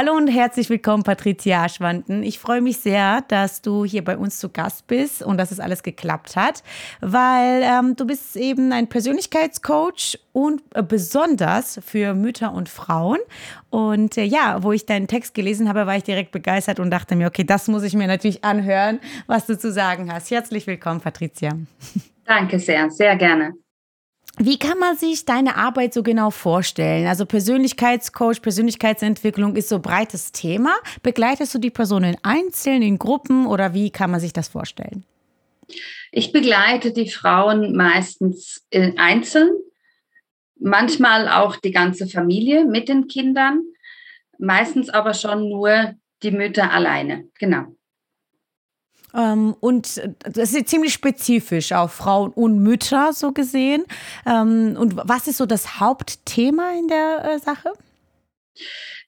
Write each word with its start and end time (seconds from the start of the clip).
Hallo 0.00 0.16
und 0.16 0.28
herzlich 0.28 0.70
willkommen, 0.70 1.02
Patricia 1.02 1.64
Aschwanden. 1.64 2.22
Ich 2.22 2.38
freue 2.38 2.60
mich 2.60 2.76
sehr, 2.76 3.24
dass 3.26 3.62
du 3.62 3.84
hier 3.84 4.04
bei 4.04 4.16
uns 4.16 4.38
zu 4.38 4.48
Gast 4.48 4.86
bist 4.86 5.24
und 5.24 5.38
dass 5.38 5.50
es 5.50 5.58
alles 5.58 5.82
geklappt 5.82 6.36
hat, 6.36 6.62
weil 7.00 7.64
ähm, 7.64 7.96
du 7.96 8.06
bist 8.06 8.36
eben 8.36 8.70
ein 8.70 8.86
Persönlichkeitscoach 8.86 10.20
und 10.32 10.62
äh, 10.76 10.84
besonders 10.84 11.80
für 11.84 12.14
Mütter 12.14 12.52
und 12.52 12.68
Frauen. 12.68 13.18
Und 13.70 14.16
äh, 14.16 14.22
ja, 14.22 14.62
wo 14.62 14.70
ich 14.70 14.86
deinen 14.86 15.08
Text 15.08 15.34
gelesen 15.34 15.68
habe, 15.68 15.84
war 15.84 15.96
ich 15.96 16.04
direkt 16.04 16.30
begeistert 16.30 16.78
und 16.78 16.92
dachte 16.92 17.16
mir, 17.16 17.26
okay, 17.26 17.42
das 17.42 17.66
muss 17.66 17.82
ich 17.82 17.94
mir 17.94 18.06
natürlich 18.06 18.44
anhören, 18.44 19.00
was 19.26 19.46
du 19.46 19.58
zu 19.58 19.72
sagen 19.72 20.12
hast. 20.12 20.30
Herzlich 20.30 20.68
willkommen, 20.68 21.00
Patricia. 21.00 21.54
Danke 22.24 22.60
sehr, 22.60 22.88
sehr 22.88 23.16
gerne. 23.16 23.54
Wie 24.40 24.58
kann 24.58 24.78
man 24.78 24.96
sich 24.96 25.24
deine 25.24 25.56
Arbeit 25.56 25.92
so 25.92 26.04
genau 26.04 26.30
vorstellen? 26.30 27.08
Also 27.08 27.26
Persönlichkeitscoach, 27.26 28.40
Persönlichkeitsentwicklung 28.40 29.56
ist 29.56 29.68
so 29.68 29.80
breites 29.80 30.30
Thema. 30.30 30.76
Begleitest 31.02 31.54
du 31.54 31.58
die 31.58 31.70
Personen 31.70 32.16
einzeln, 32.22 32.82
in 32.82 32.98
Gruppen 32.98 33.46
oder 33.46 33.74
wie 33.74 33.90
kann 33.90 34.12
man 34.12 34.20
sich 34.20 34.32
das 34.32 34.48
vorstellen? 34.48 35.04
Ich 36.12 36.32
begleite 36.32 36.92
die 36.92 37.10
Frauen 37.10 37.76
meistens 37.76 38.64
einzeln, 38.96 39.50
manchmal 40.58 41.28
auch 41.28 41.56
die 41.56 41.72
ganze 41.72 42.06
Familie 42.06 42.64
mit 42.64 42.88
den 42.88 43.08
Kindern, 43.08 43.62
meistens 44.38 44.88
aber 44.88 45.14
schon 45.14 45.48
nur 45.48 45.94
die 46.22 46.30
Mütter 46.30 46.70
alleine. 46.70 47.24
Genau. 47.38 47.74
Ähm, 49.14 49.54
und 49.60 50.00
das 50.20 50.54
ist 50.54 50.68
ziemlich 50.68 50.92
spezifisch 50.92 51.72
auf 51.72 51.92
Frauen 51.92 52.30
und 52.32 52.60
Mütter 52.60 53.12
so 53.12 53.32
gesehen. 53.32 53.84
Ähm, 54.26 54.76
und 54.78 54.96
was 54.96 55.28
ist 55.28 55.38
so 55.38 55.46
das 55.46 55.80
Hauptthema 55.80 56.72
in 56.78 56.88
der 56.88 57.24
äh, 57.24 57.38
Sache? 57.38 57.72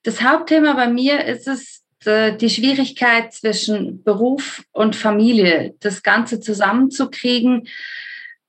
Das 0.03 0.23
Hauptthema 0.23 0.75
bei 0.75 0.89
mir 0.89 1.25
ist 1.25 1.47
es, 1.47 1.83
äh, 2.05 2.37
die 2.37 2.49
Schwierigkeit 2.49 3.33
zwischen 3.35 4.03
Beruf 4.03 4.63
und 4.73 4.97
Familie, 4.97 5.75
das 5.81 6.03
Ganze 6.03 6.41
zusammenzukriegen 6.41 7.69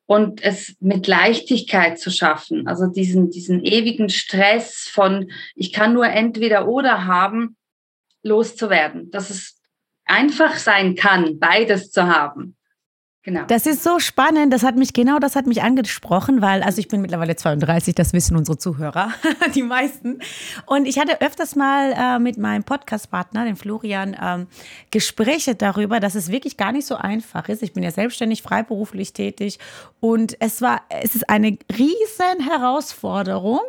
und 0.06 0.44
es 0.44 0.76
mit 0.80 1.08
Leichtigkeit 1.08 2.00
zu 2.00 2.12
schaffen. 2.12 2.68
Also 2.68 2.88
diesen, 2.88 3.30
diesen 3.30 3.64
ewigen 3.64 4.10
Stress 4.10 4.88
von, 4.92 5.32
ich 5.56 5.74
kann 5.74 5.94
nur 5.94 6.08
entweder 6.08 6.68
oder 6.68 7.06
haben, 7.06 7.56
loszuwerden. 8.24 9.10
Das 9.12 9.30
ist 9.30 9.61
einfach 10.12 10.56
sein 10.56 10.96
kann, 10.96 11.40
beides 11.40 11.92
zu 11.92 12.06
haben. 12.06 12.58
Genau. 13.24 13.42
Das 13.46 13.68
ist 13.68 13.84
so 13.84 14.00
spannend. 14.00 14.52
Das 14.52 14.64
hat 14.64 14.78
mich 14.78 14.94
genau, 14.94 15.20
das 15.20 15.36
hat 15.36 15.46
mich 15.46 15.62
angesprochen, 15.62 16.42
weil 16.42 16.64
also 16.64 16.80
ich 16.80 16.88
bin 16.88 17.02
mittlerweile 17.02 17.36
32, 17.36 17.94
das 17.94 18.14
wissen 18.14 18.36
unsere 18.36 18.58
Zuhörer, 18.58 19.12
die 19.56 19.62
meisten. 19.62 20.20
Und 20.66 20.88
ich 20.88 20.98
hatte 20.98 21.22
öfters 21.22 21.56
mal 21.56 21.94
äh, 21.96 22.18
mit 22.18 22.40
meinem 22.40 22.64
Podcast-Partner, 22.64 23.46
dem 23.46 23.58
Florian, 23.58 24.18
ähm, 24.20 24.48
Gespräche 24.90 25.54
darüber, 25.54 26.00
dass 26.00 26.16
es 26.16 26.32
wirklich 26.32 26.58
gar 26.58 26.72
nicht 26.72 26.88
so 26.88 26.96
einfach 26.96 27.48
ist. 27.48 27.62
Ich 27.62 27.74
bin 27.74 27.84
ja 27.84 27.92
selbstständig, 27.92 28.42
freiberuflich 28.42 29.14
tätig 29.14 29.60
und 30.00 30.36
es 30.40 30.64
war, 30.64 30.82
es 30.90 31.14
ist 31.14 31.30
eine 31.30 31.60
riesen 31.78 32.50
Herausforderung, 32.50 33.62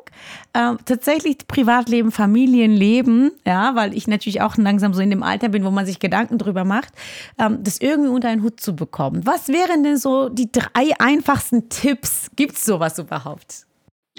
äh, 0.54 0.76
tatsächlich 0.86 1.46
Privatleben, 1.46 2.10
Familienleben, 2.10 3.32
ja, 3.46 3.74
weil 3.74 3.94
ich 3.94 4.08
natürlich 4.08 4.40
auch 4.40 4.56
langsam 4.56 4.94
so 4.94 5.02
in 5.02 5.10
dem 5.10 5.22
Alter 5.22 5.50
bin, 5.50 5.62
wo 5.62 5.70
man 5.70 5.84
sich 5.84 5.98
Gedanken 5.98 6.38
darüber 6.38 6.64
macht, 6.64 6.94
ähm, 7.38 7.62
das 7.62 7.82
irgendwie 7.82 8.08
unter 8.08 8.28
einen 8.28 8.42
Hut 8.42 8.58
zu 8.58 8.74
bekommen. 8.74 9.26
Was 9.26 9.41
was 9.42 9.48
wären 9.48 9.82
denn 9.82 9.96
so 9.96 10.28
die 10.28 10.52
drei 10.52 10.92
einfachsten 11.00 11.68
Tipps? 11.68 12.30
Gibt 12.36 12.54
es 12.54 12.64
sowas 12.64 12.96
überhaupt? 12.98 13.66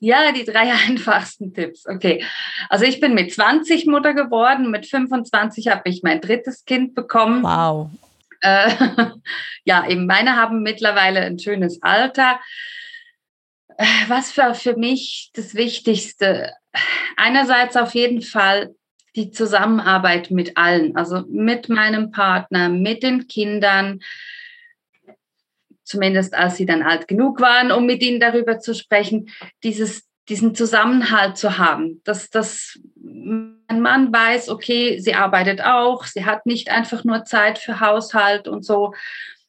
ja, 0.00 0.32
die 0.32 0.44
drei 0.44 0.72
einfachsten 0.72 1.52
Tipps. 1.52 1.86
Okay. 1.86 2.24
Also 2.70 2.86
ich 2.86 2.98
bin 2.98 3.12
mit 3.12 3.34
20 3.34 3.86
Mutter 3.86 4.14
geworden, 4.14 4.70
mit 4.70 4.86
25 4.86 5.68
habe 5.68 5.82
ich 5.84 6.02
mein 6.02 6.22
drittes 6.22 6.64
Kind 6.64 6.94
bekommen. 6.94 7.42
Wow. 7.42 7.90
Äh, 8.40 8.70
ja, 9.64 9.86
eben 9.86 10.06
meine 10.06 10.36
haben 10.36 10.62
mittlerweile 10.62 11.20
ein 11.20 11.38
schönes 11.38 11.82
Alter. 11.82 12.40
Äh, 13.76 13.84
was 14.08 14.34
war 14.38 14.54
für 14.54 14.76
mich 14.76 15.30
das 15.34 15.54
Wichtigste? 15.54 16.54
Einerseits 17.18 17.76
auf 17.76 17.94
jeden 17.94 18.22
Fall 18.22 18.74
die 19.16 19.30
Zusammenarbeit 19.30 20.30
mit 20.30 20.56
allen, 20.56 20.94
also 20.94 21.24
mit 21.28 21.68
meinem 21.68 22.10
Partner, 22.10 22.68
mit 22.68 23.02
den 23.02 23.26
Kindern, 23.26 24.00
zumindest 25.82 26.34
als 26.34 26.56
sie 26.56 26.66
dann 26.66 26.82
alt 26.82 27.08
genug 27.08 27.40
waren, 27.40 27.72
um 27.72 27.86
mit 27.86 28.02
ihnen 28.02 28.20
darüber 28.20 28.58
zu 28.58 28.74
sprechen, 28.74 29.30
dieses, 29.64 30.06
diesen 30.28 30.54
Zusammenhalt 30.54 31.38
zu 31.38 31.56
haben, 31.56 32.02
dass, 32.04 32.28
dass 32.28 32.78
mein 32.96 33.80
Mann 33.80 34.12
weiß, 34.12 34.50
okay, 34.50 34.98
sie 34.98 35.14
arbeitet 35.14 35.62
auch, 35.62 36.04
sie 36.04 36.26
hat 36.26 36.44
nicht 36.44 36.70
einfach 36.70 37.04
nur 37.04 37.24
Zeit 37.24 37.58
für 37.58 37.80
Haushalt 37.80 38.48
und 38.48 38.64
so, 38.64 38.94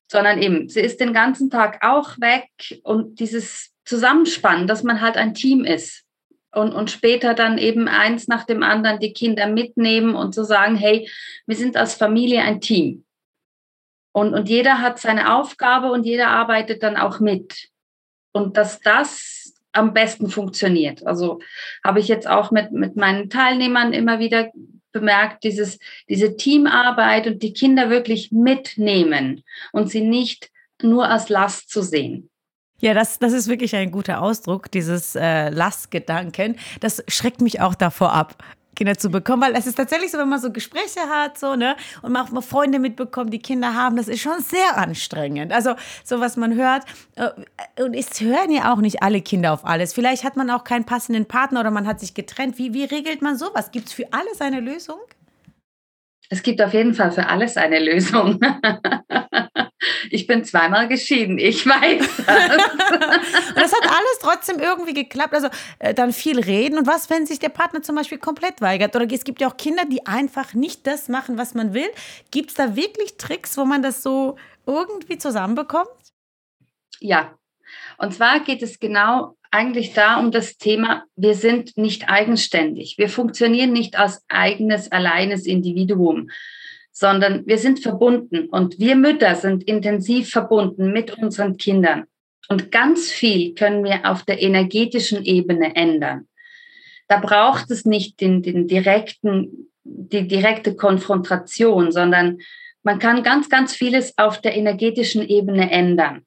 sondern 0.10 0.42
eben, 0.42 0.70
sie 0.70 0.80
ist 0.80 1.02
den 1.02 1.12
ganzen 1.12 1.50
Tag 1.50 1.84
auch 1.86 2.18
weg 2.20 2.50
und 2.84 3.20
dieses 3.20 3.74
Zusammenspannen, 3.84 4.68
dass 4.68 4.84
man 4.84 5.02
halt 5.02 5.18
ein 5.18 5.34
Team 5.34 5.66
ist 5.66 6.07
und, 6.54 6.74
und 6.74 6.92
später 6.92 7.34
dann 7.34 7.58
eben 7.58 7.88
eins 7.88 8.28
nach 8.28 8.46
dem 8.46 8.64
anderen 8.64 9.00
die 9.00 9.14
Kinder 9.14 9.48
mitnehmen 9.48 10.16
und 10.16 10.34
zu 10.34 10.44
sagen, 10.44 10.76
hey, 10.76 11.10
wir 11.46 11.56
sind 11.56 11.78
als 11.78 11.96
Familie 11.96 12.42
ein 12.42 12.62
Team. 12.62 13.06
Und, 14.14 14.34
und 14.34 14.50
jeder 14.50 14.82
hat 14.82 15.00
seine 15.00 15.36
Aufgabe 15.36 15.92
und 15.92 16.04
jeder 16.04 16.30
arbeitet 16.30 16.82
dann 16.82 16.98
auch 16.98 17.20
mit. 17.20 17.70
Und 18.32 18.58
dass 18.58 18.80
das 18.80 19.54
am 19.74 19.94
besten 19.94 20.30
funktioniert. 20.30 21.06
Also 21.06 21.40
habe 21.84 22.00
ich 22.00 22.08
jetzt 22.08 22.28
auch 22.28 22.50
mit, 22.50 22.72
mit 22.72 22.96
meinen 22.96 23.30
Teilnehmern 23.30 23.94
immer 23.94 24.20
wieder 24.20 24.52
bemerkt, 24.92 25.44
dieses, 25.44 25.78
diese 26.10 26.36
Teamarbeit 26.36 27.28
und 27.28 27.44
die 27.44 27.54
Kinder 27.54 27.90
wirklich 27.90 28.32
mitnehmen 28.32 29.44
und 29.72 29.90
sie 29.90 30.02
nicht 30.02 30.50
nur 30.82 31.08
als 31.08 31.30
Last 31.30 31.70
zu 31.70 31.82
sehen. 31.82 32.30
Ja, 32.80 32.94
das, 32.94 33.18
das 33.18 33.34
ist 33.34 33.48
wirklich 33.48 33.76
ein 33.76 33.92
guter 33.92 34.22
Ausdruck, 34.22 34.70
dieses 34.72 35.16
äh, 35.16 35.50
Lastgedanken. 35.50 36.58
Das 36.80 37.04
schreckt 37.08 37.42
mich 37.42 37.60
auch 37.60 37.76
davor 37.76 38.14
ab. 38.14 38.36
Kinder 38.78 38.96
zu 38.96 39.10
bekommen, 39.10 39.42
weil 39.42 39.56
es 39.56 39.66
ist 39.66 39.76
tatsächlich 39.76 40.12
so, 40.12 40.20
wenn 40.20 40.30
man 40.30 40.40
so 40.40 40.52
Gespräche 40.52 41.00
hat, 41.10 41.40
so, 41.40 41.56
ne, 41.56 41.76
und 42.04 42.12
man 42.12 42.28
auch 42.28 42.30
mal 42.30 42.42
Freunde 42.42 42.78
mitbekommt, 42.78 43.34
die 43.34 43.40
Kinder 43.40 43.74
haben, 43.74 43.98
das 43.98 44.08
ist 44.08 44.22
schon 44.22 44.40
sehr 44.40 44.78
anstrengend. 44.78 45.52
Also, 45.52 45.74
so 46.04 46.20
was 46.20 46.38
man 46.38 46.56
hört, 46.56 46.84
äh, 47.16 47.82
und 47.82 47.96
es 47.96 48.22
hören 48.22 48.52
ja 48.52 48.72
auch 48.72 48.78
nicht 48.78 49.02
alle 49.02 49.22
Kinder 49.22 49.52
auf 49.52 49.66
alles. 49.66 49.94
Vielleicht 49.94 50.24
hat 50.24 50.38
man 50.38 50.52
auch 50.52 50.64
keinen 50.64 50.86
passenden 50.86 51.26
Partner 51.26 51.62
oder 51.62 51.72
man 51.72 51.88
hat 51.88 52.00
sich 52.00 52.14
getrennt. 52.14 52.60
Wie, 52.60 52.76
wie 52.76 52.84
regelt 52.84 53.24
man 53.24 53.36
sowas? 53.36 53.72
Gibt 53.72 53.88
es 53.88 53.94
für 53.94 54.14
alles 54.14 54.42
eine 54.42 54.60
Lösung? 54.60 55.00
Es 56.30 56.44
gibt 56.44 56.62
auf 56.62 56.74
jeden 56.74 56.94
Fall 56.94 57.12
für 57.12 57.28
alles 57.28 57.58
eine 57.58 57.80
Lösung. 57.80 58.40
Ich 60.10 60.26
bin 60.26 60.44
zweimal 60.44 60.88
geschieden, 60.88 61.38
ich 61.38 61.66
weiß 61.66 62.00
das. 62.26 62.52
und 63.50 63.56
das 63.56 63.74
hat 63.74 63.84
alles 63.84 64.20
trotzdem 64.22 64.60
irgendwie 64.60 64.94
geklappt. 64.94 65.34
Also 65.34 65.50
äh, 65.80 65.94
dann 65.94 66.14
viel 66.14 66.40
reden. 66.40 66.80
Und 66.80 66.88
was, 66.88 67.10
wenn 67.10 67.26
sich 67.26 67.40
der 67.40 67.50
Partner 67.50 67.82
zum 67.84 67.96
Beispiel 67.96 68.18
komplett 68.18 68.62
weigert? 68.62 68.96
Oder 68.96 69.08
es 69.12 69.24
gibt 69.24 69.42
ja 69.42 69.48
auch 69.48 69.58
Kinder, 69.58 69.84
die 69.86 70.06
einfach 70.06 70.54
nicht 70.54 70.88
das 70.88 71.10
machen, 71.10 71.38
was 71.38 71.54
man 71.54 71.74
will. 71.74 71.90
Gibt 72.32 72.50
es 72.50 72.56
da 72.56 72.76
wirklich 72.76 73.18
Tricks, 73.18 73.58
wo 73.58 73.66
man 73.66 73.82
das 73.82 74.02
so 74.02 74.38
irgendwie 74.66 75.18
zusammenbekommt? 75.18 75.88
Ja. 77.00 77.38
Und 77.98 78.14
zwar 78.14 78.40
geht 78.40 78.64
es 78.64 78.80
genau 78.80 79.38
eigentlich 79.52 79.94
da 79.94 80.20
um 80.20 80.32
das 80.32 80.58
Thema, 80.58 81.04
wir 81.16 81.36
sind 81.36 81.78
nicht 81.78 82.10
eigenständig. 82.10 82.98
Wir 82.98 83.10
funktionieren 83.10 83.72
nicht 83.72 83.98
als 83.98 84.24
eigenes, 84.28 84.92
alleines 84.92 85.46
Individuum, 85.46 86.30
sondern 87.00 87.46
wir 87.46 87.60
sind 87.60 87.80
verbunden 87.80 88.50
und 88.50 88.80
wir 88.80 88.96
Mütter 88.96 89.36
sind 89.36 89.64
intensiv 89.66 90.32
verbunden 90.32 90.92
mit 90.92 91.16
unseren 91.20 91.58
Kindern. 91.58 92.06
Und 92.50 92.72
ganz 92.72 93.12
viel 93.12 93.54
können 93.54 93.84
wir 93.84 94.10
auf 94.10 94.24
der 94.24 94.42
energetischen 94.42 95.24
Ebene 95.24 95.76
ändern. 95.76 96.28
Da 97.08 97.20
braucht 97.20 97.70
es 97.70 97.86
nicht 97.86 98.20
den, 98.20 98.42
den 98.42 98.68
direkten, 98.68 99.70
die 99.84 100.28
direkte 100.28 100.76
Konfrontation, 100.76 101.92
sondern 101.92 102.40
man 102.82 102.98
kann 102.98 103.22
ganz, 103.22 103.48
ganz 103.48 103.76
vieles 103.76 104.18
auf 104.18 104.42
der 104.42 104.58
energetischen 104.58 105.22
Ebene 105.22 105.70
ändern. 105.70 106.26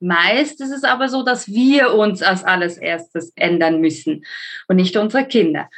Meist 0.00 0.60
ist 0.60 0.72
es 0.72 0.82
aber 0.82 1.08
so, 1.08 1.22
dass 1.22 1.46
wir 1.46 1.94
uns 1.94 2.20
als 2.20 2.42
alles 2.42 2.78
erstes 2.78 3.32
ändern 3.36 3.80
müssen 3.80 4.24
und 4.66 4.76
nicht 4.76 4.96
unsere 4.96 5.24
Kinder. 5.24 5.68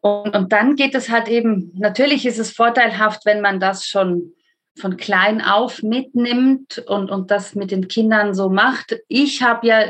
Und, 0.00 0.34
und 0.36 0.52
dann 0.52 0.76
geht 0.76 0.94
es 0.94 1.10
halt 1.10 1.28
eben, 1.28 1.72
natürlich 1.74 2.26
ist 2.26 2.38
es 2.38 2.52
vorteilhaft, 2.52 3.24
wenn 3.26 3.40
man 3.40 3.60
das 3.60 3.86
schon 3.86 4.34
von 4.78 4.96
klein 4.96 5.40
auf 5.40 5.82
mitnimmt 5.82 6.78
und, 6.86 7.10
und 7.10 7.30
das 7.30 7.54
mit 7.54 7.70
den 7.70 7.88
Kindern 7.88 8.32
so 8.34 8.48
macht. 8.48 8.96
Ich 9.08 9.42
habe 9.42 9.66
ja 9.66 9.80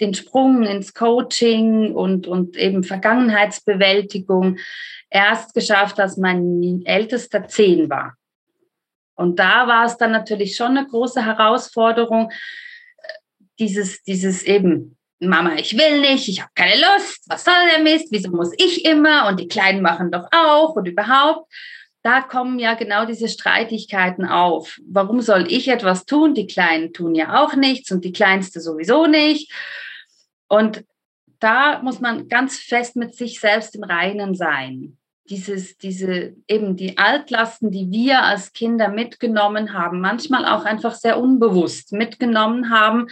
den 0.00 0.14
Sprung 0.14 0.62
ins 0.62 0.94
Coaching 0.94 1.94
und, 1.94 2.26
und 2.26 2.56
eben 2.56 2.84
Vergangenheitsbewältigung 2.84 4.58
erst 5.10 5.54
geschafft, 5.54 5.98
als 5.98 6.16
mein 6.16 6.82
ältester 6.84 7.48
zehn 7.48 7.90
war. 7.90 8.16
Und 9.14 9.38
da 9.38 9.66
war 9.66 9.86
es 9.86 9.96
dann 9.96 10.12
natürlich 10.12 10.56
schon 10.56 10.76
eine 10.76 10.86
große 10.86 11.24
Herausforderung, 11.24 12.30
dieses, 13.58 14.02
dieses 14.02 14.42
eben 14.42 14.95
Mama, 15.18 15.54
ich 15.54 15.76
will 15.76 16.00
nicht, 16.00 16.28
ich 16.28 16.42
habe 16.42 16.50
keine 16.54 16.80
Lust, 16.80 17.24
was 17.28 17.44
soll 17.44 17.54
der 17.74 17.82
Mist, 17.82 18.08
wieso 18.10 18.30
muss 18.30 18.52
ich 18.58 18.84
immer 18.84 19.28
und 19.28 19.40
die 19.40 19.48
Kleinen 19.48 19.80
machen 19.80 20.10
doch 20.10 20.28
auch 20.30 20.76
und 20.76 20.86
überhaupt. 20.86 21.50
Da 22.02 22.20
kommen 22.20 22.58
ja 22.58 22.74
genau 22.74 23.04
diese 23.06 23.28
Streitigkeiten 23.28 24.26
auf. 24.26 24.78
Warum 24.86 25.20
soll 25.22 25.50
ich 25.50 25.68
etwas 25.68 26.04
tun? 26.04 26.34
Die 26.34 26.46
Kleinen 26.46 26.92
tun 26.92 27.14
ja 27.14 27.42
auch 27.42 27.56
nichts 27.56 27.90
und 27.90 28.04
die 28.04 28.12
Kleinste 28.12 28.60
sowieso 28.60 29.06
nicht. 29.06 29.52
Und 30.48 30.84
da 31.40 31.82
muss 31.82 32.00
man 32.00 32.28
ganz 32.28 32.58
fest 32.58 32.94
mit 32.96 33.14
sich 33.14 33.40
selbst 33.40 33.74
im 33.74 33.84
Reinen 33.84 34.34
sein. 34.34 34.98
Dieses, 35.28 35.76
diese, 35.78 36.36
eben 36.46 36.76
die 36.76 36.96
Altlasten, 36.98 37.72
die 37.72 37.90
wir 37.90 38.22
als 38.22 38.52
Kinder 38.52 38.88
mitgenommen 38.88 39.72
haben, 39.72 40.00
manchmal 40.00 40.44
auch 40.46 40.64
einfach 40.64 40.94
sehr 40.94 41.18
unbewusst 41.18 41.92
mitgenommen 41.92 42.70
haben, 42.70 43.08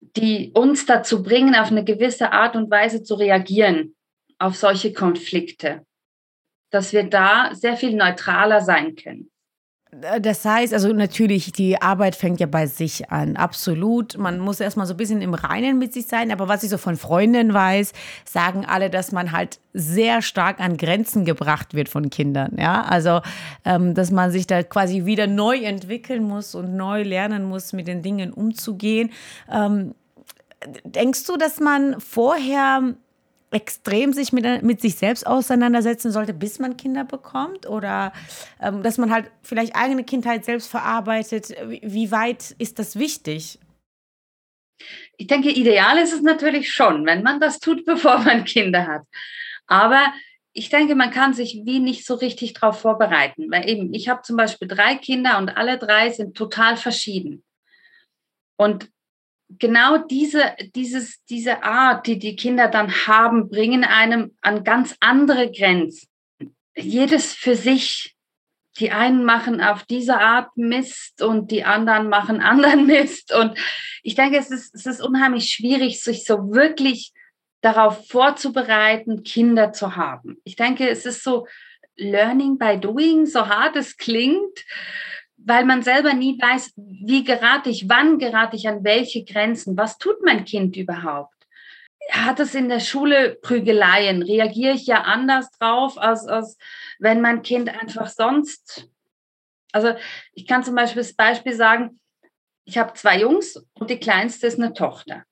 die 0.00 0.52
uns 0.54 0.86
dazu 0.86 1.22
bringen, 1.22 1.54
auf 1.54 1.70
eine 1.70 1.84
gewisse 1.84 2.32
Art 2.32 2.56
und 2.56 2.70
Weise 2.70 3.02
zu 3.02 3.14
reagieren 3.14 3.94
auf 4.38 4.56
solche 4.56 4.92
Konflikte, 4.92 5.84
dass 6.70 6.92
wir 6.92 7.04
da 7.04 7.54
sehr 7.54 7.76
viel 7.76 7.94
neutraler 7.94 8.60
sein 8.60 8.94
können. 8.94 9.30
Äh, 10.02 10.20
das 10.20 10.44
heißt, 10.44 10.72
also 10.72 10.92
natürlich, 10.92 11.52
die 11.52 11.80
Arbeit 11.80 12.16
fängt 12.16 12.40
ja 12.40 12.46
bei 12.46 12.66
sich 12.66 13.10
an, 13.10 13.36
absolut. 13.36 14.18
Man 14.18 14.38
muss 14.38 14.60
erstmal 14.60 14.86
so 14.86 14.94
ein 14.94 14.96
bisschen 14.96 15.22
im 15.22 15.34
Reinen 15.34 15.78
mit 15.78 15.92
sich 15.92 16.06
sein. 16.06 16.30
Aber 16.30 16.48
was 16.48 16.62
ich 16.62 16.70
so 16.70 16.78
von 16.78 16.96
Freundinnen 16.96 17.54
weiß, 17.54 17.92
sagen 18.24 18.64
alle, 18.66 18.90
dass 18.90 19.12
man 19.12 19.32
halt 19.32 19.60
sehr 19.72 20.22
stark 20.22 20.60
an 20.60 20.76
Grenzen 20.76 21.24
gebracht 21.24 21.74
wird 21.74 21.88
von 21.88 22.10
Kindern. 22.10 22.56
Ja, 22.58 22.82
also, 22.82 23.20
ähm, 23.64 23.94
dass 23.94 24.10
man 24.10 24.30
sich 24.30 24.46
da 24.46 24.62
quasi 24.62 25.04
wieder 25.04 25.26
neu 25.26 25.58
entwickeln 25.58 26.24
muss 26.24 26.54
und 26.54 26.76
neu 26.76 27.02
lernen 27.02 27.44
muss, 27.44 27.72
mit 27.72 27.86
den 27.86 28.02
Dingen 28.02 28.32
umzugehen. 28.32 29.10
Ähm, 29.50 29.94
denkst 30.84 31.24
du, 31.26 31.36
dass 31.36 31.60
man 31.60 32.00
vorher 32.00 32.94
extrem 33.50 34.12
sich 34.12 34.32
mit, 34.32 34.62
mit 34.62 34.80
sich 34.80 34.96
selbst 34.96 35.26
auseinandersetzen 35.26 36.12
sollte, 36.12 36.34
bis 36.34 36.58
man 36.58 36.76
Kinder 36.76 37.04
bekommt? 37.04 37.66
Oder 37.66 38.12
ähm, 38.60 38.82
dass 38.82 38.98
man 38.98 39.10
halt 39.10 39.30
vielleicht 39.42 39.74
eigene 39.74 40.04
Kindheit 40.04 40.44
selbst 40.44 40.68
verarbeitet? 40.68 41.54
Wie 41.82 42.10
weit 42.10 42.54
ist 42.58 42.78
das 42.78 42.98
wichtig? 42.98 43.58
Ich 45.16 45.26
denke, 45.26 45.50
ideal 45.50 45.98
ist 45.98 46.12
es 46.12 46.22
natürlich 46.22 46.72
schon, 46.72 47.04
wenn 47.06 47.22
man 47.22 47.40
das 47.40 47.58
tut, 47.58 47.84
bevor 47.86 48.18
man 48.18 48.44
Kinder 48.44 48.86
hat. 48.86 49.02
Aber 49.66 50.12
ich 50.52 50.70
denke, 50.70 50.94
man 50.94 51.10
kann 51.10 51.34
sich 51.34 51.62
wie 51.64 51.78
nicht 51.78 52.04
so 52.04 52.14
richtig 52.14 52.54
darauf 52.54 52.80
vorbereiten. 52.80 53.50
Weil 53.50 53.68
eben, 53.68 53.94
ich 53.94 54.08
habe 54.08 54.22
zum 54.22 54.36
Beispiel 54.36 54.68
drei 54.68 54.96
Kinder 54.96 55.38
und 55.38 55.50
alle 55.50 55.78
drei 55.78 56.10
sind 56.10 56.36
total 56.36 56.76
verschieden. 56.76 57.44
Und 58.56 58.90
genau 59.48 59.98
diese, 59.98 60.54
dieses, 60.74 61.24
diese 61.24 61.62
Art, 61.62 62.06
die 62.06 62.18
die 62.18 62.36
Kinder 62.36 62.68
dann 62.68 63.06
haben, 63.06 63.48
bringen 63.48 63.84
einem 63.84 64.36
an 64.40 64.64
ganz 64.64 64.96
andere 65.00 65.50
Grenzen. 65.50 66.08
Jedes 66.76 67.32
für 67.34 67.56
sich. 67.56 68.14
Die 68.78 68.92
einen 68.92 69.24
machen 69.24 69.60
auf 69.60 69.82
diese 69.84 70.20
Art 70.20 70.56
Mist 70.56 71.20
und 71.20 71.50
die 71.50 71.64
anderen 71.64 72.08
machen 72.08 72.40
anderen 72.40 72.86
Mist. 72.86 73.34
Und 73.34 73.58
ich 74.04 74.14
denke, 74.14 74.38
es 74.38 74.52
ist, 74.52 74.72
es 74.72 74.86
ist 74.86 75.00
unheimlich 75.00 75.50
schwierig, 75.50 76.00
sich 76.00 76.24
so 76.24 76.52
wirklich 76.52 77.12
darauf 77.60 78.06
vorzubereiten, 78.06 79.24
Kinder 79.24 79.72
zu 79.72 79.96
haben. 79.96 80.36
Ich 80.44 80.54
denke, 80.54 80.88
es 80.88 81.06
ist 81.06 81.24
so 81.24 81.48
Learning 81.96 82.56
by 82.56 82.78
Doing, 82.78 83.26
so 83.26 83.48
hart 83.48 83.74
es 83.74 83.96
klingt 83.96 84.64
weil 85.38 85.64
man 85.64 85.82
selber 85.82 86.14
nie 86.14 86.38
weiß, 86.40 86.72
wie 86.76 87.24
gerate 87.24 87.70
ich, 87.70 87.88
wann 87.88 88.18
gerate 88.18 88.56
ich 88.56 88.68
an 88.68 88.84
welche 88.84 89.24
Grenzen, 89.24 89.76
was 89.76 89.98
tut 89.98 90.22
mein 90.24 90.44
Kind 90.44 90.76
überhaupt? 90.76 91.34
Hat 92.10 92.40
es 92.40 92.54
in 92.54 92.68
der 92.68 92.80
Schule 92.80 93.38
Prügeleien? 93.42 94.22
Reagiere 94.22 94.74
ich 94.74 94.86
ja 94.86 95.02
anders 95.02 95.50
drauf, 95.52 95.98
als, 95.98 96.26
als 96.26 96.58
wenn 96.98 97.20
mein 97.20 97.42
Kind 97.42 97.68
einfach 97.68 98.08
sonst. 98.08 98.88
Also 99.72 99.94
ich 100.32 100.46
kann 100.46 100.64
zum 100.64 100.74
Beispiel 100.74 101.02
das 101.02 101.14
Beispiel 101.14 101.52
sagen, 101.54 102.00
ich 102.64 102.78
habe 102.78 102.94
zwei 102.94 103.20
Jungs 103.20 103.62
und 103.74 103.90
die 103.90 103.98
kleinste 103.98 104.46
ist 104.46 104.58
eine 104.58 104.72
Tochter. 104.72 105.24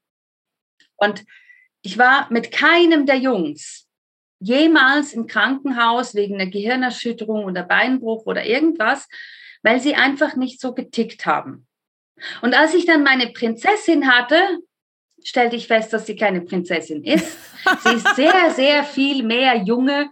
Und 0.97 1.25
ich 1.83 1.99
war 1.99 2.27
mit 2.31 2.53
keinem 2.53 3.07
der 3.07 3.17
Jungs 3.17 3.87
jemals 4.39 5.13
im 5.13 5.27
Krankenhaus 5.27 6.15
wegen 6.15 6.35
einer 6.35 6.51
Gehirnerschütterung 6.51 7.45
oder 7.45 7.63
Beinbruch 7.63 8.27
oder 8.27 8.45
irgendwas, 8.45 9.09
weil 9.67 9.81
sie 9.81 9.97
einfach 9.97 10.37
nicht 10.37 10.61
so 10.61 10.75
getickt 10.75 11.27
haben. 11.27 11.67
Und 12.41 12.55
als 12.55 12.73
ich 12.73 12.87
dann 12.87 13.03
meine 13.03 13.33
Prinzessin 13.33 14.07
hatte, 14.07 14.39
stellte 15.25 15.57
ich 15.57 15.67
fest, 15.67 15.93
dass 15.93 16.07
sie 16.07 16.15
keine 16.15 16.41
Prinzessin 16.43 17.03
ist. 17.03 17.37
Sie 17.83 17.95
ist 17.95 18.15
sehr, 18.15 18.51
sehr 18.53 18.85
viel 18.85 19.25
mehr 19.25 19.57
Junge 19.57 20.09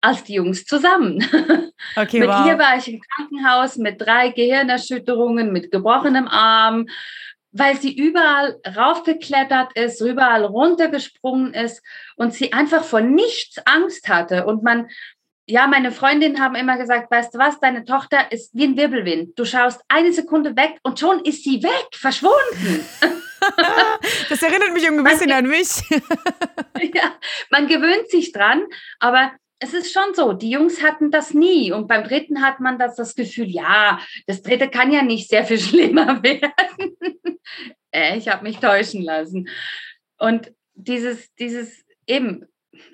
als 0.00 0.22
die 0.22 0.34
Jungs 0.34 0.64
zusammen. 0.64 1.26
Okay, 1.94 2.20
mit 2.20 2.28
wow. 2.28 2.46
ihr 2.46 2.58
war 2.58 2.76
ich 2.76 2.88
im 2.88 3.00
Krankenhaus 3.00 3.76
mit 3.76 4.00
drei 4.00 4.30
Gehirnerschütterungen, 4.30 5.52
mit 5.52 5.70
gebrochenem 5.70 6.26
Arm, 6.26 6.86
weil 7.52 7.76
sie 7.76 7.94
überall 7.94 8.58
raufgeklettert 8.76 9.72
ist, 9.74 10.00
überall 10.00 10.44
runtergesprungen 10.44 11.54
ist 11.54 11.82
und 12.16 12.32
sie 12.34 12.52
einfach 12.52 12.82
vor 12.82 13.02
nichts 13.02 13.58
Angst 13.66 14.08
hatte. 14.08 14.46
Und 14.46 14.62
man, 14.62 14.88
ja, 15.46 15.66
meine 15.68 15.92
Freundinnen 15.92 16.40
haben 16.40 16.56
immer 16.56 16.76
gesagt, 16.76 17.10
weißt 17.10 17.34
du 17.34 17.38
was, 17.38 17.60
deine 17.60 17.84
Tochter 17.84 18.32
ist 18.32 18.50
wie 18.54 18.64
ein 18.64 18.76
Wirbelwind. 18.76 19.38
Du 19.38 19.44
schaust 19.44 19.80
eine 19.88 20.12
Sekunde 20.12 20.56
weg 20.56 20.78
und 20.82 20.98
schon 20.98 21.24
ist 21.24 21.44
sie 21.44 21.62
weg, 21.62 21.88
verschwunden. 21.92 22.84
das 24.28 24.42
erinnert 24.42 24.72
mich 24.72 24.86
ein 24.86 25.04
bisschen 25.04 25.30
an 25.30 25.46
mich. 25.46 25.68
ja, 26.94 27.14
man 27.50 27.68
gewöhnt 27.68 28.10
sich 28.10 28.32
dran, 28.32 28.64
aber 28.98 29.32
es 29.58 29.72
ist 29.72 29.92
schon 29.92 30.14
so, 30.14 30.32
die 30.32 30.50
Jungs 30.50 30.82
hatten 30.82 31.10
das 31.10 31.32
nie. 31.32 31.72
Und 31.72 31.86
beim 31.86 32.04
dritten 32.04 32.42
hat 32.42 32.60
man 32.60 32.78
das, 32.78 32.96
das 32.96 33.14
Gefühl, 33.14 33.48
ja, 33.48 34.00
das 34.26 34.42
dritte 34.42 34.68
kann 34.68 34.92
ja 34.92 35.02
nicht 35.02 35.28
sehr 35.30 35.44
viel 35.44 35.58
schlimmer 35.60 36.22
werden. 36.22 36.96
äh, 37.90 38.18
ich 38.18 38.28
habe 38.28 38.42
mich 38.42 38.58
täuschen 38.58 39.02
lassen. 39.02 39.48
Und 40.18 40.52
dieses, 40.74 41.32
dieses 41.36 41.84
eben, 42.06 42.46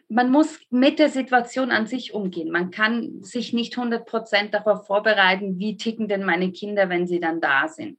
man 0.08 0.30
muss 0.30 0.58
mit 0.70 0.98
der 0.98 1.08
Situation 1.08 1.70
an 1.70 1.86
sich 1.86 2.14
umgehen. 2.14 2.50
Man 2.50 2.70
kann 2.70 3.22
sich 3.22 3.52
nicht 3.52 3.76
100 3.76 4.06
Prozent 4.06 4.54
darauf 4.54 4.86
vorbereiten, 4.86 5.58
wie 5.58 5.76
ticken 5.76 6.08
denn 6.08 6.24
meine 6.24 6.52
Kinder, 6.52 6.88
wenn 6.88 7.06
sie 7.06 7.20
dann 7.20 7.40
da 7.40 7.68
sind. 7.68 7.98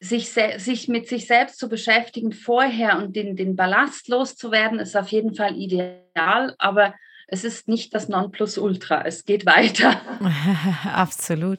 Sich, 0.00 0.28
sich 0.28 0.88
mit 0.88 1.08
sich 1.08 1.26
selbst 1.26 1.58
zu 1.58 1.68
beschäftigen 1.68 2.32
vorher 2.32 2.98
und 2.98 3.16
den, 3.16 3.36
den 3.36 3.56
Ballast 3.56 4.08
loszuwerden, 4.08 4.78
ist 4.78 4.96
auf 4.96 5.08
jeden 5.08 5.34
Fall 5.34 5.56
ideal, 5.56 6.54
aber 6.58 6.94
es 7.26 7.44
ist 7.44 7.68
nicht 7.68 7.94
das 7.94 8.08
Nonplusultra. 8.08 9.02
Es 9.04 9.24
geht 9.24 9.46
weiter. 9.46 10.00
Absolut. 10.94 11.58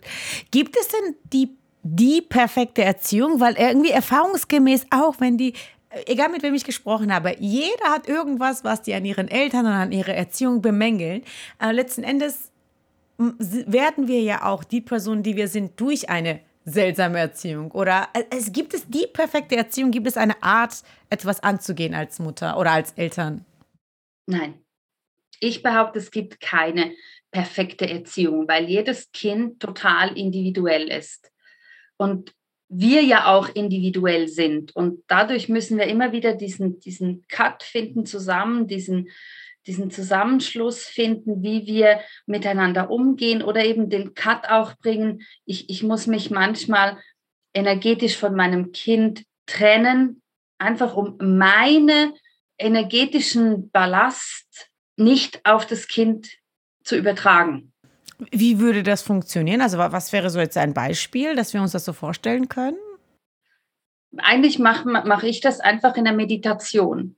Gibt 0.51 0.77
es 0.77 0.87
denn 0.89 1.15
die, 1.33 1.57
die 1.83 2.21
perfekte 2.21 2.83
Erziehung? 2.83 3.39
Weil 3.39 3.55
irgendwie 3.57 3.91
erfahrungsgemäß 3.91 4.87
auch, 4.91 5.19
wenn 5.19 5.37
die 5.37 5.53
egal 6.05 6.29
mit 6.29 6.43
wem 6.43 6.53
ich 6.53 6.63
gesprochen 6.63 7.13
habe, 7.13 7.35
jeder 7.39 7.89
hat 7.89 8.07
irgendwas, 8.07 8.63
was 8.63 8.81
die 8.81 8.93
an 8.93 9.05
ihren 9.05 9.27
Eltern 9.27 9.65
und 9.65 9.71
an 9.71 9.91
ihrer 9.91 10.13
Erziehung 10.13 10.61
bemängeln. 10.61 11.23
Äh, 11.61 11.71
letzten 11.71 12.03
Endes 12.03 12.51
werden 13.17 14.07
wir 14.07 14.21
ja 14.21 14.43
auch 14.43 14.63
die 14.63 14.81
Person, 14.81 15.23
die 15.23 15.35
wir 15.35 15.47
sind, 15.47 15.79
durch 15.79 16.09
eine 16.09 16.41
seltsame 16.65 17.19
Erziehung. 17.19 17.71
Oder 17.71 18.09
äh, 18.13 18.23
es 18.31 18.51
gibt 18.51 18.73
es 18.73 18.87
die 18.87 19.07
perfekte 19.11 19.55
Erziehung, 19.55 19.91
gibt 19.91 20.07
es 20.07 20.17
eine 20.17 20.41
Art, 20.43 20.83
etwas 21.09 21.41
anzugehen 21.41 21.93
als 21.93 22.19
Mutter 22.19 22.57
oder 22.57 22.71
als 22.71 22.91
Eltern? 22.93 23.45
Nein. 24.27 24.59
Ich 25.39 25.61
behaupte, 25.61 25.99
es 25.99 26.11
gibt 26.11 26.39
keine 26.39 26.93
perfekte 27.31 27.89
Erziehung, 27.89 28.47
weil 28.47 28.65
jedes 28.65 29.11
Kind 29.11 29.59
total 29.59 30.17
individuell 30.17 30.89
ist. 30.89 31.31
Und 31.97 32.33
wir 32.67 33.03
ja 33.03 33.27
auch 33.27 33.49
individuell 33.49 34.27
sind. 34.27 34.75
Und 34.75 35.03
dadurch 35.07 35.49
müssen 35.49 35.77
wir 35.77 35.85
immer 35.85 36.11
wieder 36.11 36.33
diesen, 36.33 36.79
diesen 36.79 37.25
Cut 37.27 37.63
finden 37.63 38.05
zusammen, 38.05 38.67
diesen, 38.67 39.09
diesen 39.67 39.91
Zusammenschluss 39.91 40.83
finden, 40.83 41.43
wie 41.43 41.65
wir 41.65 41.99
miteinander 42.25 42.89
umgehen 42.89 43.41
oder 43.41 43.63
eben 43.65 43.89
den 43.89 44.13
Cut 44.13 44.49
auch 44.49 44.75
bringen. 44.77 45.21
Ich, 45.45 45.69
ich 45.69 45.83
muss 45.83 46.07
mich 46.07 46.31
manchmal 46.31 46.97
energetisch 47.53 48.17
von 48.17 48.35
meinem 48.35 48.71
Kind 48.71 49.23
trennen, 49.45 50.21
einfach 50.57 50.95
um 50.95 51.17
meine 51.19 52.13
energetischen 52.57 53.69
Ballast 53.69 54.69
nicht 54.97 55.45
auf 55.45 55.65
das 55.65 55.87
Kind 55.87 56.29
zu 56.83 56.95
übertragen. 56.95 57.73
Wie 58.31 58.59
würde 58.59 58.83
das 58.83 59.01
funktionieren? 59.01 59.61
Also 59.61 59.77
was 59.77 60.13
wäre 60.13 60.29
so 60.29 60.39
jetzt 60.39 60.57
ein 60.57 60.73
Beispiel, 60.73 61.35
dass 61.35 61.53
wir 61.53 61.61
uns 61.61 61.73
das 61.73 61.85
so 61.85 61.93
vorstellen 61.93 62.47
können? 62.47 62.77
Eigentlich 64.17 64.59
mache 64.59 64.87
mach 64.87 65.23
ich 65.23 65.41
das 65.41 65.59
einfach 65.59 65.97
in 65.97 66.05
der 66.05 66.13
Meditation. 66.13 67.15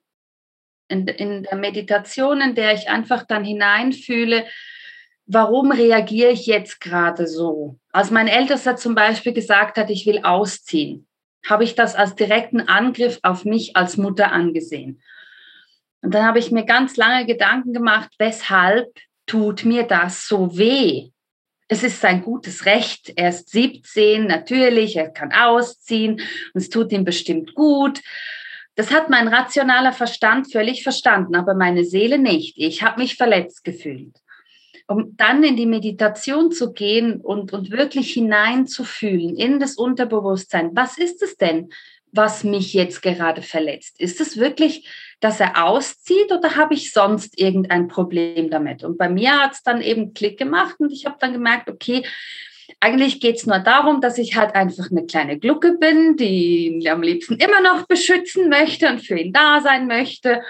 In, 0.88 1.08
in 1.08 1.44
der 1.44 1.58
Meditation, 1.58 2.42
in 2.42 2.56
der 2.56 2.74
ich 2.74 2.90
einfach 2.90 3.24
dann 3.24 3.44
hineinfühle, 3.44 4.46
warum 5.28 5.72
reagiere 5.72 6.32
ich 6.32 6.48
jetzt 6.48 6.80
gerade 6.82 7.28
so? 7.28 7.78
Als 7.92 8.10
mein 8.10 8.28
Ältester 8.28 8.78
zum 8.78 8.96
Beispiel 8.96 9.34
gesagt 9.34 9.78
hat, 9.78 9.90
ich 9.90 10.06
will 10.06 10.22
ausziehen. 10.24 11.08
habe 11.48 11.64
ich 11.64 11.76
das 11.76 11.96
als 11.96 12.16
direkten 12.16 12.62
Angriff 12.62 13.20
auf 13.24 13.46
mich 13.46 13.76
als 13.76 13.96
Mutter 13.98 14.32
angesehen. 14.32 15.02
Und 16.02 16.14
dann 16.14 16.26
habe 16.26 16.40
ich 16.40 16.52
mir 16.52 16.66
ganz 16.66 16.98
lange 16.98 17.26
Gedanken 17.26 17.74
gemacht, 17.74 18.10
weshalb 18.18 18.88
tut 19.28 19.66
mir 19.66 19.84
das 19.84 20.28
so 20.28 20.58
weh? 20.58 21.12
Es 21.68 21.84
ist 21.84 22.02
sein 22.02 22.24
gutes 22.24 22.66
Recht. 22.66 23.12
Er 23.16 23.30
ist 23.30 23.50
17, 23.50 24.26
natürlich, 24.26 24.96
er 24.96 25.10
kann 25.10 25.34
ausziehen 25.34 26.14
und 26.14 26.62
es 26.62 26.70
tut 26.70 26.92
ihm 26.92 27.04
bestimmt 27.04 27.54
gut. 27.54 28.02
Das 28.76 28.92
hat 28.92 29.10
mein 29.10 29.28
rationaler 29.28 29.92
Verstand 29.92 30.52
völlig 30.52 30.84
verstanden, 30.84 31.36
aber 31.36 31.56
meine 31.56 31.84
Seele 31.84 32.20
nicht. 32.20 32.58
Ich 32.58 32.84
habe 32.84 33.02
mich 33.02 33.16
verletzt 33.16 33.64
gefühlt. 33.64 34.16
Um 34.88 35.18
dann 35.18 35.44
in 35.44 35.58
die 35.58 35.66
Meditation 35.66 36.52
zu 36.52 36.72
gehen 36.72 37.20
und, 37.20 37.52
und 37.52 37.72
wirklich 37.72 38.14
hineinzufühlen 38.14 39.36
in 39.36 39.60
das 39.60 39.76
Unterbewusstsein. 39.76 40.72
Was 40.74 40.98
ist 40.98 41.22
es 41.22 41.36
denn, 41.36 41.70
was 42.12 42.44
mich 42.44 42.74
jetzt 42.74 43.02
gerade 43.02 43.42
verletzt? 43.42 44.00
Ist 44.00 44.22
es 44.22 44.38
wirklich, 44.38 44.88
dass 45.20 45.40
er 45.40 45.66
auszieht 45.66 46.32
oder 46.32 46.56
habe 46.56 46.74
ich 46.74 46.92
sonst 46.92 47.40
irgendein 47.40 47.88
Problem 47.88 48.50
damit? 48.50 48.84
Und 48.84 48.98
bei 48.98 49.10
mir 49.10 49.40
hat 49.40 49.54
es 49.54 49.64
dann 49.64 49.82
eben 49.82 50.14
Klick 50.14 50.38
gemacht 50.38 50.76
und 50.80 50.92
ich 50.92 51.06
habe 51.06 51.18
dann 51.20 51.34
gemerkt, 51.34 51.70
okay, 51.70 52.04
eigentlich 52.80 53.20
geht 53.20 53.38
es 53.38 53.46
nur 53.46 53.60
darum, 53.60 54.02
dass 54.02 54.18
ich 54.18 54.36
halt 54.36 54.54
einfach 54.54 54.92
eine 54.92 55.06
kleine 55.06 55.40
Glucke 55.40 55.78
bin, 55.80 56.18
die 56.18 56.68
ihn 56.68 56.88
am 56.88 57.02
liebsten 57.02 57.38
immer 57.38 57.62
noch 57.62 57.88
beschützen 57.88 58.50
möchte 58.50 58.90
und 58.90 59.00
für 59.00 59.18
ihn 59.18 59.34
da 59.34 59.62
sein 59.62 59.88
möchte. 59.88 60.42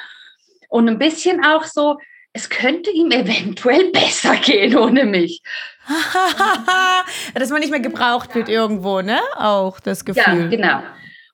Und 0.67 0.89
ein 0.89 0.99
bisschen 0.99 1.45
auch 1.45 1.63
so, 1.63 1.97
es 2.33 2.49
könnte 2.49 2.91
ihm 2.91 3.11
eventuell 3.11 3.91
besser 3.93 4.35
gehen 4.35 4.77
ohne 4.77 5.05
mich. 5.05 5.41
Dass 7.33 7.49
man 7.49 7.61
nicht 7.61 7.71
mehr 7.71 7.79
gebraucht 7.79 8.35
wird 8.35 8.49
irgendwo, 8.49 9.01
ne? 9.01 9.19
Auch 9.37 9.79
das 9.79 10.03
Gefühl. 10.03 10.41
Ja, 10.41 10.47
genau. 10.47 10.83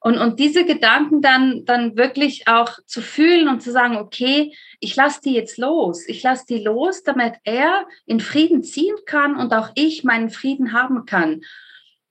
Und, 0.04 0.18
und 0.18 0.38
diese 0.38 0.66
Gedanken 0.66 1.22
dann, 1.22 1.64
dann 1.64 1.96
wirklich 1.96 2.46
auch 2.50 2.78
zu 2.86 3.02
fühlen 3.02 3.48
und 3.48 3.62
zu 3.62 3.72
sagen, 3.72 3.96
okay, 3.96 4.54
ich 4.82 4.98
lasse 4.98 5.22
die 5.24 5.34
jetzt 5.34 5.58
los. 5.58 6.06
Ich 6.10 6.22
lasse 6.24 6.44
die 6.50 6.62
los, 6.62 7.04
damit 7.04 7.36
er 7.46 7.88
in 8.06 8.20
Frieden 8.20 8.64
ziehen 8.64 8.98
kann 9.06 9.38
und 9.38 9.54
auch 9.54 9.70
ich 9.76 10.04
meinen 10.04 10.30
Frieden 10.30 10.74
haben 10.74 11.06
kann. 11.06 11.40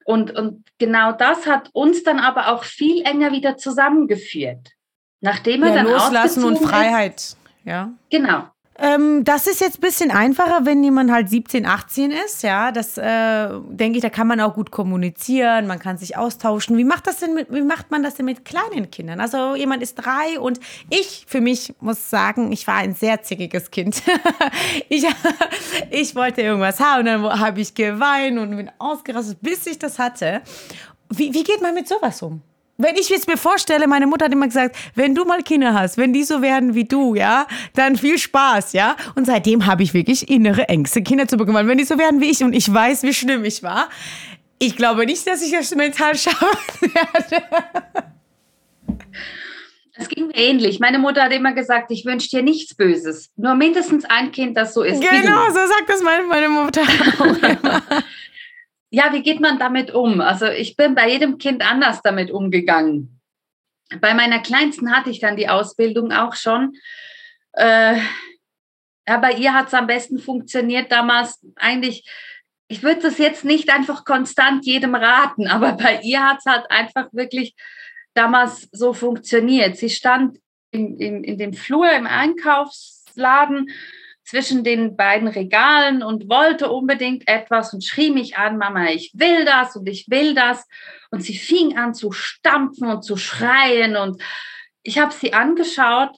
Und, 0.06 0.34
und 0.34 0.64
genau 0.78 1.12
das 1.12 1.46
hat 1.46 1.68
uns 1.74 2.02
dann 2.02 2.18
aber 2.18 2.48
auch 2.48 2.64
viel 2.64 3.02
enger 3.04 3.30
wieder 3.30 3.58
zusammengeführt. 3.58 4.70
Nachdem 5.20 5.62
er 5.62 5.68
ja, 5.68 5.74
dann 5.74 5.86
Loslassen 5.86 6.44
und 6.44 6.60
Freiheit. 6.60 7.16
Ist, 7.16 7.38
ja. 7.64 7.92
Genau. 8.08 8.48
Ähm, 8.82 9.22
das 9.22 9.46
ist 9.46 9.60
jetzt 9.60 9.78
ein 9.78 9.80
bisschen 9.80 10.10
einfacher, 10.10 10.66
wenn 10.66 10.82
jemand 10.82 11.12
halt 11.12 11.28
17, 11.28 11.66
18 11.66 12.10
ist. 12.10 12.42
Ja, 12.42 12.72
das 12.72 12.98
äh, 12.98 13.48
denke 13.68 13.98
ich, 13.98 14.02
da 14.02 14.10
kann 14.10 14.26
man 14.26 14.40
auch 14.40 14.54
gut 14.54 14.72
kommunizieren, 14.72 15.68
man 15.68 15.78
kann 15.78 15.98
sich 15.98 16.16
austauschen. 16.16 16.76
Wie 16.76 16.84
macht 16.84 17.06
das 17.06 17.18
denn 17.18 17.32
mit, 17.34 17.52
wie 17.52 17.62
macht 17.62 17.92
man 17.92 18.02
das 18.02 18.16
denn 18.16 18.26
mit 18.26 18.44
kleinen 18.44 18.90
Kindern? 18.90 19.20
Also 19.20 19.54
jemand 19.54 19.84
ist 19.84 19.94
drei 19.94 20.40
und 20.40 20.58
ich 20.90 21.24
für 21.28 21.40
mich 21.40 21.74
muss 21.78 22.10
sagen, 22.10 22.50
ich 22.50 22.66
war 22.66 22.78
ein 22.78 22.96
sehr 22.96 23.22
zickiges 23.22 23.70
Kind. 23.70 24.02
ich, 24.88 25.06
ich 25.90 26.16
wollte 26.16 26.42
irgendwas 26.42 26.80
haben 26.80 27.06
dann 27.06 27.22
habe 27.22 27.60
ich 27.60 27.74
geweint 27.74 28.36
und 28.36 28.56
bin 28.56 28.70
ausgerastet, 28.78 29.38
bis 29.40 29.64
ich 29.66 29.78
das 29.78 30.00
hatte. 30.00 30.42
Wie, 31.08 31.32
wie 31.32 31.44
geht 31.44 31.62
man 31.62 31.74
mit 31.74 31.86
sowas 31.86 32.20
um? 32.22 32.42
Wenn 32.82 32.96
ich 32.96 33.08
jetzt 33.08 33.28
mir 33.28 33.36
vorstelle, 33.36 33.86
meine 33.86 34.06
Mutter 34.06 34.26
hat 34.26 34.32
immer 34.32 34.46
gesagt, 34.46 34.76
wenn 34.94 35.14
du 35.14 35.24
mal 35.24 35.42
Kinder 35.42 35.74
hast, 35.74 35.96
wenn 35.96 36.12
die 36.12 36.24
so 36.24 36.42
werden 36.42 36.74
wie 36.74 36.84
du, 36.84 37.14
ja, 37.14 37.46
dann 37.74 37.96
viel 37.96 38.18
Spaß, 38.18 38.72
ja. 38.72 38.96
Und 39.14 39.26
seitdem 39.26 39.66
habe 39.66 39.82
ich 39.82 39.94
wirklich 39.94 40.28
innere 40.28 40.68
Ängste, 40.68 41.02
Kinder 41.02 41.28
zu 41.28 41.36
bekommen. 41.36 41.68
Wenn 41.68 41.78
die 41.78 41.84
so 41.84 41.98
werden 41.98 42.20
wie 42.20 42.30
ich 42.30 42.42
und 42.42 42.54
ich 42.54 42.72
weiß, 42.72 43.02
wie 43.02 43.14
schlimm 43.14 43.44
ich 43.44 43.62
war, 43.62 43.88
ich 44.58 44.76
glaube 44.76 45.06
nicht, 45.06 45.26
dass 45.26 45.42
ich 45.42 45.52
das 45.52 45.74
mental 45.74 46.14
schaffen 46.16 46.48
werde. 46.80 47.44
Es 49.94 50.08
ging 50.08 50.28
mir 50.28 50.36
ähnlich. 50.36 50.80
Meine 50.80 50.98
Mutter 50.98 51.22
hat 51.22 51.32
immer 51.32 51.52
gesagt, 51.52 51.90
ich 51.90 52.04
wünsche 52.04 52.28
dir 52.28 52.42
nichts 52.42 52.74
Böses. 52.74 53.30
Nur 53.36 53.54
mindestens 53.54 54.04
ein 54.06 54.32
Kind, 54.32 54.56
das 54.56 54.72
so 54.74 54.82
ist. 54.82 55.00
Genau, 55.00 55.46
so 55.48 55.54
sagt 55.54 55.88
das 55.88 56.02
meine, 56.02 56.24
meine 56.24 56.48
Mutter. 56.48 56.82
ja, 58.92 59.10
wie 59.12 59.22
geht 59.22 59.40
man 59.40 59.58
damit 59.58 59.90
um? 59.90 60.20
Also 60.20 60.46
ich 60.46 60.76
bin 60.76 60.94
bei 60.94 61.08
jedem 61.08 61.38
Kind 61.38 61.66
anders 61.68 62.02
damit 62.02 62.30
umgegangen. 62.30 63.20
Bei 64.00 64.12
meiner 64.12 64.40
Kleinsten 64.40 64.94
hatte 64.94 65.08
ich 65.08 65.18
dann 65.18 65.36
die 65.36 65.48
Ausbildung 65.48 66.12
auch 66.12 66.34
schon. 66.34 66.74
Äh, 67.52 67.96
ja, 69.08 69.16
bei 69.16 69.32
ihr 69.32 69.54
hat 69.54 69.68
es 69.68 69.74
am 69.74 69.86
besten 69.86 70.18
funktioniert 70.18 70.92
damals 70.92 71.40
eigentlich. 71.56 72.06
Ich 72.68 72.82
würde 72.82 73.00
das 73.00 73.16
jetzt 73.16 73.46
nicht 73.46 73.70
einfach 73.70 74.04
konstant 74.04 74.66
jedem 74.66 74.94
raten, 74.94 75.48
aber 75.48 75.72
bei 75.82 76.00
ihr 76.02 76.22
hat 76.22 76.38
es 76.40 76.44
halt 76.44 76.70
einfach 76.70 77.08
wirklich 77.12 77.54
damals 78.12 78.68
so 78.72 78.92
funktioniert. 78.92 79.78
Sie 79.78 79.88
stand 79.88 80.38
in, 80.70 80.98
in, 80.98 81.24
in 81.24 81.38
dem 81.38 81.54
Flur 81.54 81.90
im 81.90 82.06
Einkaufsladen 82.06 83.70
zwischen 84.32 84.64
den 84.64 84.96
beiden 84.96 85.28
Regalen 85.28 86.02
und 86.02 86.30
wollte 86.30 86.70
unbedingt 86.70 87.28
etwas 87.28 87.74
und 87.74 87.84
schrie 87.84 88.10
mich 88.10 88.38
an, 88.38 88.56
Mama, 88.56 88.86
ich 88.86 89.10
will 89.12 89.44
das 89.44 89.76
und 89.76 89.86
ich 89.86 90.08
will 90.08 90.34
das. 90.34 90.66
Und 91.10 91.22
sie 91.22 91.36
fing 91.36 91.76
an 91.76 91.92
zu 91.92 92.12
stampfen 92.12 92.88
und 92.88 93.02
zu 93.02 93.18
schreien 93.18 93.94
und 93.94 94.22
ich 94.82 94.98
habe 94.98 95.12
sie 95.12 95.34
angeschaut 95.34 96.16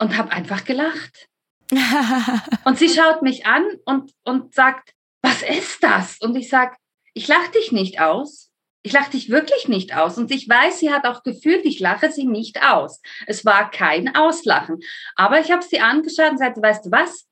und 0.00 0.16
habe 0.16 0.32
einfach 0.32 0.64
gelacht. 0.64 1.28
und 2.64 2.80
sie 2.80 2.88
schaut 2.88 3.22
mich 3.22 3.46
an 3.46 3.64
und, 3.84 4.10
und 4.24 4.52
sagt, 4.52 4.92
was 5.22 5.42
ist 5.42 5.84
das? 5.84 6.18
Und 6.18 6.34
ich 6.34 6.48
sage, 6.48 6.74
ich 7.14 7.28
lache 7.28 7.52
dich 7.52 7.70
nicht 7.70 8.00
aus. 8.00 8.50
Ich 8.82 8.92
lache 8.92 9.12
dich 9.12 9.30
wirklich 9.30 9.68
nicht 9.68 9.94
aus. 9.94 10.18
Und 10.18 10.32
ich 10.32 10.48
weiß, 10.48 10.80
sie 10.80 10.92
hat 10.92 11.06
auch 11.06 11.22
gefühlt, 11.22 11.64
ich 11.64 11.78
lache 11.78 12.10
sie 12.10 12.26
nicht 12.26 12.64
aus. 12.64 13.00
Es 13.28 13.44
war 13.44 13.70
kein 13.70 14.16
Auslachen. 14.16 14.80
Aber 15.14 15.38
ich 15.38 15.52
habe 15.52 15.62
sie 15.62 15.78
angeschaut 15.78 16.32
und 16.32 16.38
sagte, 16.38 16.60
weißt 16.60 16.86
du 16.86 16.90
was? 16.90 17.28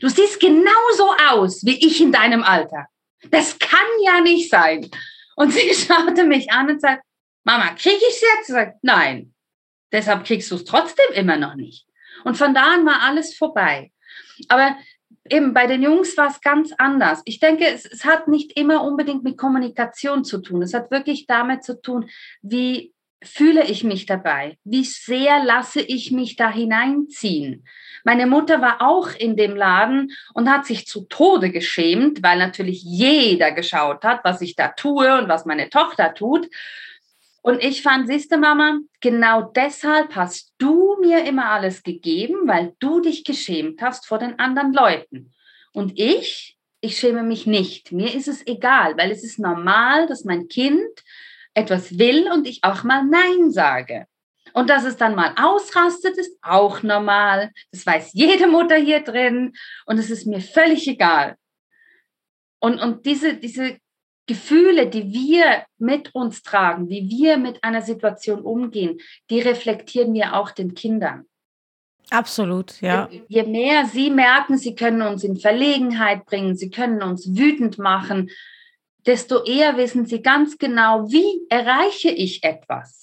Du 0.00 0.08
siehst 0.08 0.40
genauso 0.40 1.14
aus 1.30 1.64
wie 1.64 1.86
ich 1.86 2.00
in 2.00 2.12
deinem 2.12 2.42
Alter. 2.42 2.86
Das 3.30 3.58
kann 3.58 3.78
ja 4.04 4.20
nicht 4.20 4.50
sein. 4.50 4.90
Und 5.36 5.52
sie 5.52 5.74
schaute 5.74 6.24
mich 6.24 6.50
an 6.50 6.70
und 6.70 6.80
sagt, 6.80 7.02
Mama, 7.44 7.70
krieg 7.74 7.96
ich 7.96 8.08
es 8.08 8.20
jetzt? 8.20 8.46
Sie 8.46 8.52
sagt, 8.52 8.78
nein. 8.82 9.34
Deshalb 9.90 10.24
kriegst 10.24 10.50
du 10.50 10.54
es 10.54 10.64
trotzdem 10.64 11.12
immer 11.14 11.36
noch 11.36 11.54
nicht. 11.54 11.86
Und 12.24 12.36
von 12.36 12.54
da 12.54 12.74
an 12.74 12.86
war 12.86 13.02
alles 13.02 13.36
vorbei. 13.36 13.92
Aber 14.48 14.76
eben 15.28 15.52
bei 15.52 15.66
den 15.66 15.82
Jungs 15.82 16.16
war 16.16 16.28
es 16.28 16.40
ganz 16.40 16.72
anders. 16.78 17.22
Ich 17.24 17.40
denke, 17.40 17.66
es, 17.66 17.84
es, 17.84 18.04
hat 18.04 18.28
nicht 18.28 18.56
immer 18.56 18.82
unbedingt 18.82 19.22
mit 19.22 19.36
Kommunikation 19.36 20.24
zu 20.24 20.38
tun. 20.38 20.62
Es 20.62 20.74
hat 20.74 20.90
wirklich 20.90 21.26
damit 21.26 21.64
zu 21.64 21.80
tun, 21.80 22.08
wie 22.40 22.94
fühle 23.24 23.64
ich 23.64 23.84
mich 23.84 24.06
dabei? 24.06 24.58
Wie 24.64 24.84
sehr 24.84 25.44
lasse 25.44 25.80
ich 25.80 26.10
mich 26.10 26.36
da 26.36 26.50
hineinziehen? 26.50 27.66
Meine 28.04 28.26
Mutter 28.26 28.60
war 28.60 28.82
auch 28.82 29.10
in 29.14 29.36
dem 29.36 29.54
Laden 29.54 30.12
und 30.34 30.50
hat 30.50 30.66
sich 30.66 30.86
zu 30.86 31.04
Tode 31.04 31.50
geschämt, 31.50 32.22
weil 32.22 32.38
natürlich 32.38 32.82
jeder 32.82 33.52
geschaut 33.52 34.04
hat, 34.04 34.24
was 34.24 34.40
ich 34.40 34.56
da 34.56 34.68
tue 34.68 35.18
und 35.18 35.28
was 35.28 35.46
meine 35.46 35.70
Tochter 35.70 36.14
tut. 36.14 36.48
Und 37.42 37.62
ich 37.62 37.82
fand, 37.82 38.06
siehste 38.06 38.38
Mama, 38.38 38.78
genau 39.00 39.42
deshalb 39.42 40.14
hast 40.14 40.52
du 40.58 40.96
mir 41.00 41.24
immer 41.24 41.50
alles 41.50 41.82
gegeben, 41.82 42.46
weil 42.46 42.74
du 42.78 43.00
dich 43.00 43.24
geschämt 43.24 43.82
hast 43.82 44.06
vor 44.06 44.18
den 44.18 44.38
anderen 44.38 44.72
Leuten. 44.72 45.32
Und 45.72 45.98
ich, 45.98 46.56
ich 46.80 46.98
schäme 46.98 47.22
mich 47.22 47.46
nicht. 47.46 47.90
Mir 47.92 48.14
ist 48.14 48.28
es 48.28 48.46
egal, 48.46 48.96
weil 48.96 49.10
es 49.10 49.24
ist 49.24 49.38
normal, 49.38 50.06
dass 50.06 50.24
mein 50.24 50.48
Kind 50.48 51.02
etwas 51.54 51.98
will 51.98 52.30
und 52.32 52.46
ich 52.46 52.60
auch 52.62 52.84
mal 52.84 53.04
Nein 53.04 53.50
sage. 53.50 54.06
Und 54.54 54.68
dass 54.68 54.84
es 54.84 54.96
dann 54.96 55.14
mal 55.14 55.34
ausrastet, 55.36 56.18
ist 56.18 56.36
auch 56.42 56.82
normal. 56.82 57.50
Das 57.70 57.86
weiß 57.86 58.10
jede 58.12 58.46
Mutter 58.46 58.76
hier 58.76 59.00
drin 59.00 59.54
und 59.86 59.98
es 59.98 60.10
ist 60.10 60.26
mir 60.26 60.40
völlig 60.40 60.86
egal. 60.88 61.36
Und, 62.60 62.78
und 62.80 63.06
diese, 63.06 63.34
diese 63.34 63.78
Gefühle, 64.26 64.88
die 64.88 65.12
wir 65.12 65.64
mit 65.78 66.14
uns 66.14 66.42
tragen, 66.42 66.88
wie 66.88 67.08
wir 67.08 67.36
mit 67.36 67.62
einer 67.64 67.82
Situation 67.82 68.42
umgehen, 68.42 68.98
die 69.30 69.40
reflektieren 69.40 70.14
wir 70.14 70.34
auch 70.34 70.50
den 70.52 70.74
Kindern. 70.74 71.24
Absolut, 72.10 72.80
ja. 72.82 73.08
Je 73.28 73.42
mehr 73.44 73.86
sie 73.86 74.10
merken, 74.10 74.58
sie 74.58 74.74
können 74.74 75.02
uns 75.02 75.24
in 75.24 75.36
Verlegenheit 75.36 76.26
bringen, 76.26 76.56
sie 76.56 76.70
können 76.70 77.02
uns 77.02 77.34
wütend 77.36 77.78
machen, 77.78 78.30
desto 79.06 79.44
eher 79.44 79.76
wissen 79.76 80.06
sie 80.06 80.22
ganz 80.22 80.58
genau, 80.58 81.10
wie 81.10 81.46
erreiche 81.48 82.10
ich 82.10 82.42
etwas. 82.44 83.02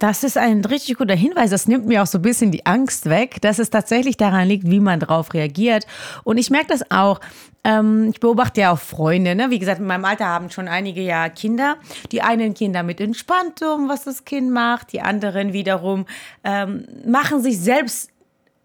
Das 0.00 0.24
ist 0.24 0.38
ein 0.38 0.64
richtig 0.64 0.96
guter 0.96 1.14
Hinweis. 1.14 1.50
Das 1.50 1.68
nimmt 1.68 1.86
mir 1.86 2.02
auch 2.02 2.06
so 2.06 2.18
ein 2.18 2.22
bisschen 2.22 2.50
die 2.50 2.64
Angst 2.64 3.10
weg, 3.10 3.36
dass 3.42 3.58
es 3.58 3.68
tatsächlich 3.68 4.16
daran 4.16 4.48
liegt, 4.48 4.68
wie 4.68 4.80
man 4.80 4.98
darauf 4.98 5.34
reagiert. 5.34 5.86
Und 6.24 6.38
ich 6.38 6.48
merke 6.48 6.68
das 6.68 6.90
auch. 6.90 7.20
Ähm, 7.64 8.08
ich 8.10 8.18
beobachte 8.18 8.62
ja 8.62 8.72
auch 8.72 8.78
Freunde. 8.78 9.34
Ne? 9.34 9.50
Wie 9.50 9.58
gesagt, 9.58 9.78
in 9.78 9.86
meinem 9.86 10.06
Alter 10.06 10.24
haben 10.24 10.48
schon 10.48 10.68
einige 10.68 11.02
ja 11.02 11.28
Kinder. 11.28 11.76
Die 12.12 12.22
einen 12.22 12.54
gehen 12.54 12.72
damit 12.72 12.98
entspannt 12.98 13.60
um, 13.60 13.90
was 13.90 14.04
das 14.04 14.24
Kind 14.24 14.50
macht. 14.50 14.94
Die 14.94 15.02
anderen 15.02 15.52
wiederum 15.52 16.06
ähm, 16.44 16.86
machen 17.04 17.42
sich 17.42 17.60
selbst 17.60 18.10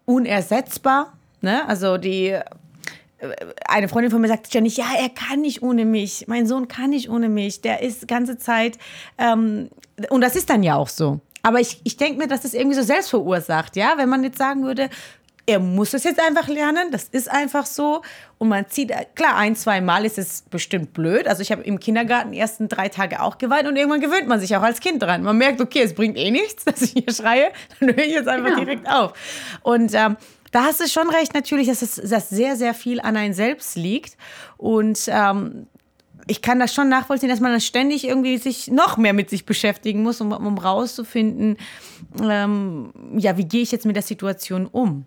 unersetzbar. 0.06 1.12
Ne? 1.42 1.68
Also 1.68 1.98
die 1.98 2.38
eine 3.66 3.88
Freundin 3.88 4.10
von 4.10 4.20
mir 4.20 4.28
sagt 4.28 4.48
ständig, 4.48 4.76
ja, 4.76 4.86
er 4.98 5.08
kann 5.08 5.40
nicht 5.40 5.62
ohne 5.62 5.84
mich. 5.84 6.24
Mein 6.28 6.46
Sohn 6.46 6.68
kann 6.68 6.90
nicht 6.90 7.08
ohne 7.08 7.28
mich. 7.28 7.60
Der 7.62 7.82
ist 7.82 8.02
die 8.02 8.06
ganze 8.06 8.38
Zeit. 8.38 8.78
Ähm, 9.18 9.70
und 10.10 10.20
das 10.20 10.36
ist 10.36 10.50
dann 10.50 10.62
ja 10.62 10.76
auch 10.76 10.88
so. 10.88 11.20
Aber 11.42 11.60
ich, 11.60 11.80
ich 11.84 11.96
denke 11.96 12.18
mir, 12.18 12.26
dass 12.26 12.42
das 12.42 12.54
irgendwie 12.54 12.76
so 12.76 12.82
selbst 12.82 13.10
verursacht, 13.10 13.76
ja. 13.76 13.94
Wenn 13.96 14.08
man 14.08 14.22
jetzt 14.24 14.38
sagen 14.38 14.64
würde, 14.64 14.90
er 15.46 15.60
muss 15.60 15.94
es 15.94 16.02
jetzt 16.04 16.20
einfach 16.20 16.48
lernen, 16.48 16.90
das 16.90 17.04
ist 17.04 17.30
einfach 17.30 17.66
so. 17.66 18.02
Und 18.38 18.48
man 18.48 18.68
zieht, 18.68 18.92
klar, 19.14 19.36
ein, 19.36 19.54
zwei 19.54 19.80
Mal 19.80 20.04
ist 20.04 20.18
es 20.18 20.42
bestimmt 20.42 20.92
blöd. 20.92 21.28
Also 21.28 21.40
ich 21.42 21.52
habe 21.52 21.62
im 21.62 21.78
Kindergarten 21.78 22.32
die 22.32 22.38
ersten 22.38 22.68
drei 22.68 22.88
Tage 22.88 23.22
auch 23.22 23.38
geweint 23.38 23.66
und 23.68 23.76
irgendwann 23.76 24.00
gewöhnt 24.00 24.26
man 24.26 24.40
sich 24.40 24.56
auch 24.56 24.62
als 24.62 24.80
Kind 24.80 25.02
dran. 25.02 25.22
Man 25.22 25.38
merkt, 25.38 25.60
okay, 25.60 25.82
es 25.82 25.94
bringt 25.94 26.18
eh 26.18 26.30
nichts, 26.30 26.64
dass 26.66 26.82
ich 26.82 26.90
hier 26.90 27.12
schreie, 27.12 27.50
dann 27.80 27.90
höre 27.90 28.04
ich 28.04 28.12
jetzt 28.12 28.28
einfach 28.28 28.50
ja. 28.50 28.56
direkt 28.56 28.88
auf. 28.88 29.12
Und 29.62 29.94
ähm, 29.94 30.16
da 30.56 30.64
hast 30.64 30.80
du 30.80 30.88
schon 30.88 31.10
recht, 31.10 31.34
natürlich, 31.34 31.68
dass 31.68 31.82
es 31.82 31.96
dass 31.96 32.30
sehr, 32.30 32.56
sehr 32.56 32.72
viel 32.72 32.98
an 33.02 33.14
einem 33.14 33.34
selbst 33.34 33.76
liegt. 33.76 34.16
Und 34.56 35.00
ähm, 35.08 35.66
ich 36.26 36.40
kann 36.40 36.58
das 36.58 36.72
schon 36.72 36.88
nachvollziehen, 36.88 37.28
dass 37.28 37.40
man 37.40 37.50
dann 37.50 37.60
ständig 37.60 38.08
irgendwie 38.08 38.38
sich 38.38 38.68
noch 38.68 38.96
mehr 38.96 39.12
mit 39.12 39.28
sich 39.28 39.44
beschäftigen 39.44 40.02
muss, 40.02 40.22
um, 40.22 40.32
um 40.32 40.56
rauszufinden, 40.56 41.58
ähm, 42.22 42.90
ja, 43.18 43.36
wie 43.36 43.44
gehe 43.44 43.60
ich 43.60 43.70
jetzt 43.70 43.84
mit 43.84 43.96
der 43.96 44.02
Situation 44.02 44.66
um. 44.66 45.04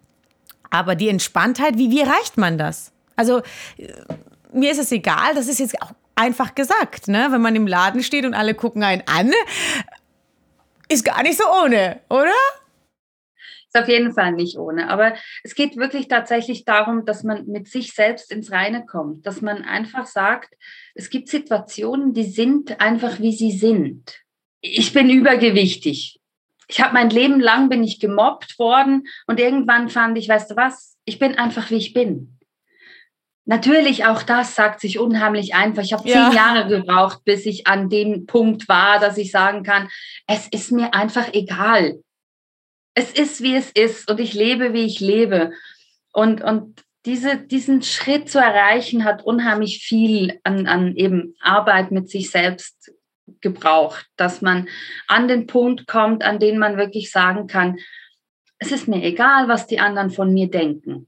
Aber 0.69 0.93
die 0.93 1.09
Entspanntheit, 1.09 1.79
wie, 1.79 1.89
wie 1.89 2.01
erreicht 2.01 2.37
man 2.37 2.59
das? 2.59 2.91
Also 3.15 3.41
mir 4.53 4.71
ist 4.71 4.79
es 4.79 4.91
egal, 4.91 5.33
das 5.33 5.47
ist 5.47 5.59
jetzt 5.59 5.81
auch 5.81 5.93
einfach 6.13 6.53
gesagt, 6.53 7.07
ne? 7.07 7.29
wenn 7.31 7.41
man 7.41 7.55
im 7.55 7.65
Laden 7.65 8.03
steht 8.03 8.23
und 8.23 8.35
alle 8.35 8.53
gucken 8.53 8.83
einen 8.83 9.01
an, 9.07 9.31
ist 10.89 11.03
gar 11.03 11.23
nicht 11.23 11.39
so 11.39 11.45
ohne, 11.63 12.01
oder? 12.07 12.35
Ist 13.71 13.79
auf 13.79 13.87
jeden 13.87 14.13
Fall 14.13 14.31
nicht 14.31 14.57
ohne. 14.57 14.89
Aber 14.89 15.13
es 15.43 15.53
geht 15.53 15.77
wirklich 15.77 16.07
tatsächlich 16.07 16.65
darum, 16.65 17.05
dass 17.05 17.23
man 17.23 17.45
mit 17.45 17.67
sich 17.67 17.93
selbst 17.93 18.31
ins 18.31 18.51
Reine 18.51 18.83
kommt, 18.85 19.27
dass 19.27 19.41
man 19.41 19.63
einfach 19.63 20.07
sagt, 20.07 20.55
es 20.95 21.11
gibt 21.11 21.29
Situationen, 21.29 22.13
die 22.13 22.23
sind 22.23 22.81
einfach 22.81 23.19
wie 23.19 23.31
sie 23.31 23.51
sind. 23.51 24.21
Ich 24.61 24.91
bin 24.91 25.09
übergewichtig. 25.11 26.19
Ich 26.67 26.81
habe 26.81 26.93
mein 26.93 27.11
Leben 27.11 27.39
lang 27.39 27.69
bin 27.69 27.83
ich 27.83 27.99
gemobbt 27.99 28.57
worden 28.57 29.07
und 29.27 29.39
irgendwann 29.39 29.89
fand 29.89 30.17
ich, 30.17 30.27
weißt 30.27 30.49
du 30.51 30.55
was, 30.55 30.97
ich 31.05 31.19
bin 31.19 31.37
einfach 31.37 31.69
wie 31.69 31.77
ich 31.77 31.93
bin. 31.93 32.39
Natürlich, 33.45 34.05
auch 34.05 34.23
das 34.23 34.55
sagt 34.55 34.79
sich 34.79 34.99
unheimlich 34.99 35.53
einfach. 35.55 35.83
Ich 35.83 35.93
habe 35.93 36.03
zehn 36.03 36.13
ja. 36.13 36.31
Jahre 36.31 36.67
gebraucht, 36.67 37.23
bis 37.23 37.45
ich 37.45 37.67
an 37.67 37.89
dem 37.89 38.25
Punkt 38.25 38.67
war, 38.67 38.99
dass 38.99 39.17
ich 39.17 39.31
sagen 39.31 39.63
kann, 39.63 39.89
es 40.27 40.47
ist 40.47 40.71
mir 40.71 40.93
einfach 40.93 41.33
egal 41.33 41.99
es 42.93 43.11
ist, 43.11 43.41
wie 43.41 43.55
es 43.55 43.71
ist 43.71 44.09
und 44.09 44.19
ich 44.19 44.33
lebe, 44.33 44.73
wie 44.73 44.85
ich 44.85 44.99
lebe. 44.99 45.51
Und, 46.11 46.41
und 46.41 46.83
diese, 47.05 47.37
diesen 47.37 47.81
Schritt 47.81 48.29
zu 48.29 48.39
erreichen, 48.39 49.05
hat 49.05 49.23
unheimlich 49.23 49.83
viel 49.83 50.39
an, 50.43 50.67
an 50.67 50.95
eben 50.95 51.35
Arbeit 51.39 51.91
mit 51.91 52.09
sich 52.09 52.29
selbst 52.29 52.91
gebraucht, 53.41 54.07
dass 54.17 54.41
man 54.41 54.67
an 55.07 55.27
den 55.27 55.47
Punkt 55.47 55.87
kommt, 55.87 56.23
an 56.23 56.39
den 56.39 56.57
man 56.57 56.77
wirklich 56.77 57.11
sagen 57.11 57.47
kann, 57.47 57.77
es 58.57 58.71
ist 58.71 58.87
mir 58.87 59.01
egal, 59.03 59.47
was 59.47 59.67
die 59.67 59.79
anderen 59.79 60.09
von 60.09 60.33
mir 60.33 60.49
denken. 60.49 61.07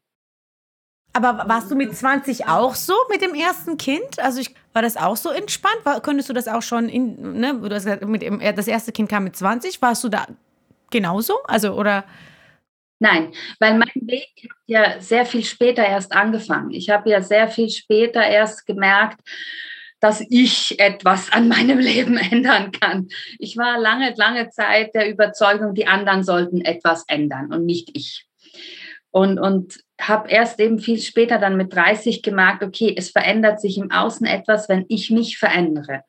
Aber 1.14 1.44
warst 1.48 1.70
du 1.70 1.76
mit 1.76 1.94
20 1.94 2.48
auch 2.48 2.74
so 2.74 2.94
mit 3.10 3.22
dem 3.22 3.34
ersten 3.34 3.78
Kind? 3.78 4.20
Also 4.20 4.40
ich, 4.40 4.56
war 4.72 4.82
das 4.82 4.96
auch 4.96 5.18
so 5.18 5.30
entspannt? 5.30 5.80
War, 5.84 6.02
könntest 6.02 6.30
du 6.30 6.34
das 6.34 6.48
auch 6.48 6.62
schon 6.62 6.88
in, 6.88 7.40
ne, 7.40 7.54
du 7.54 7.76
hast 7.76 7.84
gesagt, 7.84 8.08
mit 8.08 8.22
dem, 8.22 8.40
das 8.40 8.68
erste 8.68 8.94
Kind 8.94 9.10
kam 9.10 9.26
mit 9.26 9.36
20, 9.36 9.82
warst 9.82 10.06
du 10.06 10.10
da 10.10 10.26
genauso? 10.92 11.40
Also, 11.46 11.74
oder? 11.74 12.06
Nein, 13.00 13.32
weil 13.60 13.80
mein 13.80 13.90
Weg 13.96 14.30
hat 14.44 14.58
ja 14.68 15.02
sehr 15.02 15.26
viel 15.26 15.44
später 15.44 15.84
erst 15.84 16.12
angefangen. 16.14 16.70
Ich 16.70 16.92
habe 16.92 17.10
ja 17.10 17.22
sehr 17.22 17.48
viel 17.48 17.70
später 17.70 18.22
erst 18.22 18.68
gemerkt, 18.68 19.20
dass 20.00 20.22
ich 20.30 20.80
etwas 20.80 21.32
an 21.32 21.48
meinem 21.48 21.80
Leben 21.80 22.18
ändern 22.18 22.72
kann. 22.72 23.08
Ich 23.40 23.58
war 23.58 23.80
lange, 23.80 24.14
lange 24.18 24.50
Zeit 24.50 24.94
der 24.94 25.10
Überzeugung, 25.10 25.74
die 25.74 25.88
anderen 25.88 26.24
sollten 26.24 26.62
etwas 26.62 27.04
ändern 27.08 27.52
und 27.52 27.66
nicht 27.66 27.90
ich. 27.98 28.28
Und, 29.10 29.40
und 29.40 29.80
habe 30.00 30.30
erst 30.30 30.60
eben 30.60 30.80
viel 30.80 31.00
später 31.00 31.38
dann 31.38 31.58
mit 31.58 31.74
30 31.74 32.24
gemerkt, 32.24 32.64
okay, 32.64 32.94
es 32.98 33.10
verändert 33.10 33.60
sich 33.62 33.78
im 33.78 33.92
Außen 33.92 34.26
etwas, 34.26 34.70
wenn 34.70 34.86
ich 34.90 35.12
mich 35.12 35.38
verändere. 35.38 36.04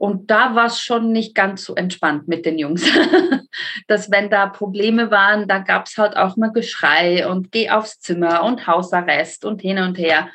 Und 0.00 0.30
da 0.30 0.54
war 0.54 0.64
es 0.64 0.80
schon 0.80 1.12
nicht 1.12 1.34
ganz 1.34 1.62
so 1.62 1.74
entspannt 1.74 2.26
mit 2.26 2.46
den 2.46 2.58
Jungs. 2.58 2.82
dass 3.86 4.10
wenn 4.10 4.30
da 4.30 4.46
Probleme 4.46 5.10
waren, 5.10 5.46
da 5.46 5.58
gab 5.58 5.88
es 5.88 5.98
halt 5.98 6.16
auch 6.16 6.38
mal 6.38 6.52
Geschrei 6.52 7.28
und 7.28 7.52
geh 7.52 7.68
aufs 7.68 8.00
Zimmer 8.00 8.42
und 8.44 8.66
Hausarrest 8.66 9.44
und 9.44 9.60
hin 9.60 9.76
und 9.76 9.98
her. 9.98 10.30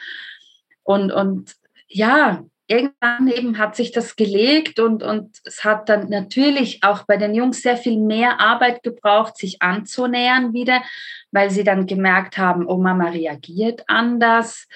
Und, 0.83 1.11
und 1.11 1.55
ja, 1.87 2.43
irgendwann 2.67 3.27
eben 3.27 3.57
hat 3.57 3.75
sich 3.75 3.91
das 3.91 4.15
gelegt 4.15 4.79
und, 4.79 5.01
und 5.01 5.39
es 5.45 5.63
hat 5.63 5.89
dann 5.89 6.09
natürlich 6.09 6.83
auch 6.83 7.07
bei 7.07 7.17
den 7.17 7.33
Jungs 7.33 7.63
sehr 7.63 7.75
viel 7.75 7.97
mehr 7.97 8.39
Arbeit 8.39 8.83
gebraucht, 8.83 9.35
sich 9.35 9.63
anzunähern 9.63 10.53
wieder, 10.53 10.83
weil 11.31 11.49
sie 11.49 11.63
dann 11.63 11.87
gemerkt 11.87 12.37
haben, 12.37 12.67
oh 12.67 12.77
Mama 12.77 13.09
reagiert 13.09 13.83
anders 13.87 14.67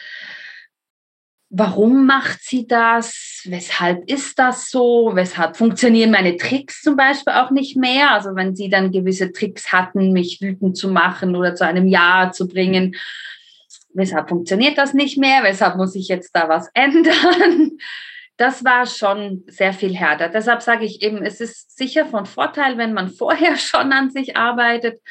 warum 1.49 2.05
macht 2.05 2.43
sie 2.43 2.67
das? 2.67 3.41
Weshalb 3.45 4.09
ist 4.09 4.37
das 4.37 4.69
so? 4.69 5.11
Weshalb 5.13 5.57
funktionieren 5.57 6.11
meine 6.11 6.37
Tricks 6.37 6.81
zum 6.81 6.95
Beispiel 6.95 7.33
auch 7.33 7.51
nicht 7.51 7.75
mehr? 7.75 8.11
Also 8.11 8.35
wenn 8.35 8.55
sie 8.55 8.69
dann 8.69 8.91
gewisse 8.91 9.31
Tricks 9.31 9.71
hatten, 9.71 10.13
mich 10.13 10.39
wütend 10.41 10.77
zu 10.77 10.89
machen 10.89 11.35
oder 11.35 11.55
zu 11.55 11.65
einem 11.65 11.87
Ja 11.87 12.31
zu 12.31 12.47
bringen, 12.47 12.95
weshalb 13.93 14.29
funktioniert 14.29 14.77
das 14.77 14.93
nicht 14.93 15.17
mehr? 15.17 15.43
Weshalb 15.43 15.75
muss 15.75 15.95
ich 15.95 16.07
jetzt 16.07 16.35
da 16.35 16.47
was 16.47 16.69
ändern? 16.73 17.77
Das 18.37 18.63
war 18.63 18.85
schon 18.85 19.43
sehr 19.47 19.73
viel 19.73 19.95
härter. 19.95 20.29
Deshalb 20.29 20.61
sage 20.61 20.85
ich 20.85 21.01
eben, 21.01 21.25
es 21.25 21.41
ist 21.41 21.77
sicher 21.77 22.05
von 22.05 22.25
Vorteil, 22.25 22.77
wenn 22.77 22.93
man 22.93 23.09
vorher 23.13 23.57
schon 23.57 23.91
an 23.91 24.11
sich 24.11 24.37
arbeitet 24.37 25.01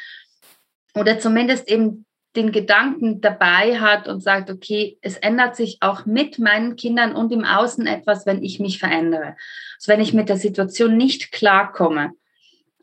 oder 0.95 1.19
zumindest 1.19 1.69
eben 1.69 2.05
den 2.39 2.51
Gedanken 2.51 3.19
dabei 3.19 3.79
hat 3.79 4.07
und 4.07 4.21
sagt, 4.21 4.49
okay, 4.49 4.97
es 5.01 5.17
ändert 5.17 5.55
sich 5.55 5.77
auch 5.81 6.05
mit 6.05 6.39
meinen 6.39 6.77
Kindern 6.77 7.13
und 7.13 7.31
im 7.33 7.43
Außen 7.43 7.85
etwas, 7.85 8.25
wenn 8.25 8.41
ich 8.43 8.59
mich 8.59 8.79
verändere. 8.79 9.35
Also 9.77 9.91
wenn 9.91 10.01
ich 10.01 10.13
mit 10.13 10.29
der 10.29 10.37
Situation 10.37 10.95
nicht 10.95 11.31
klarkomme, 11.31 12.11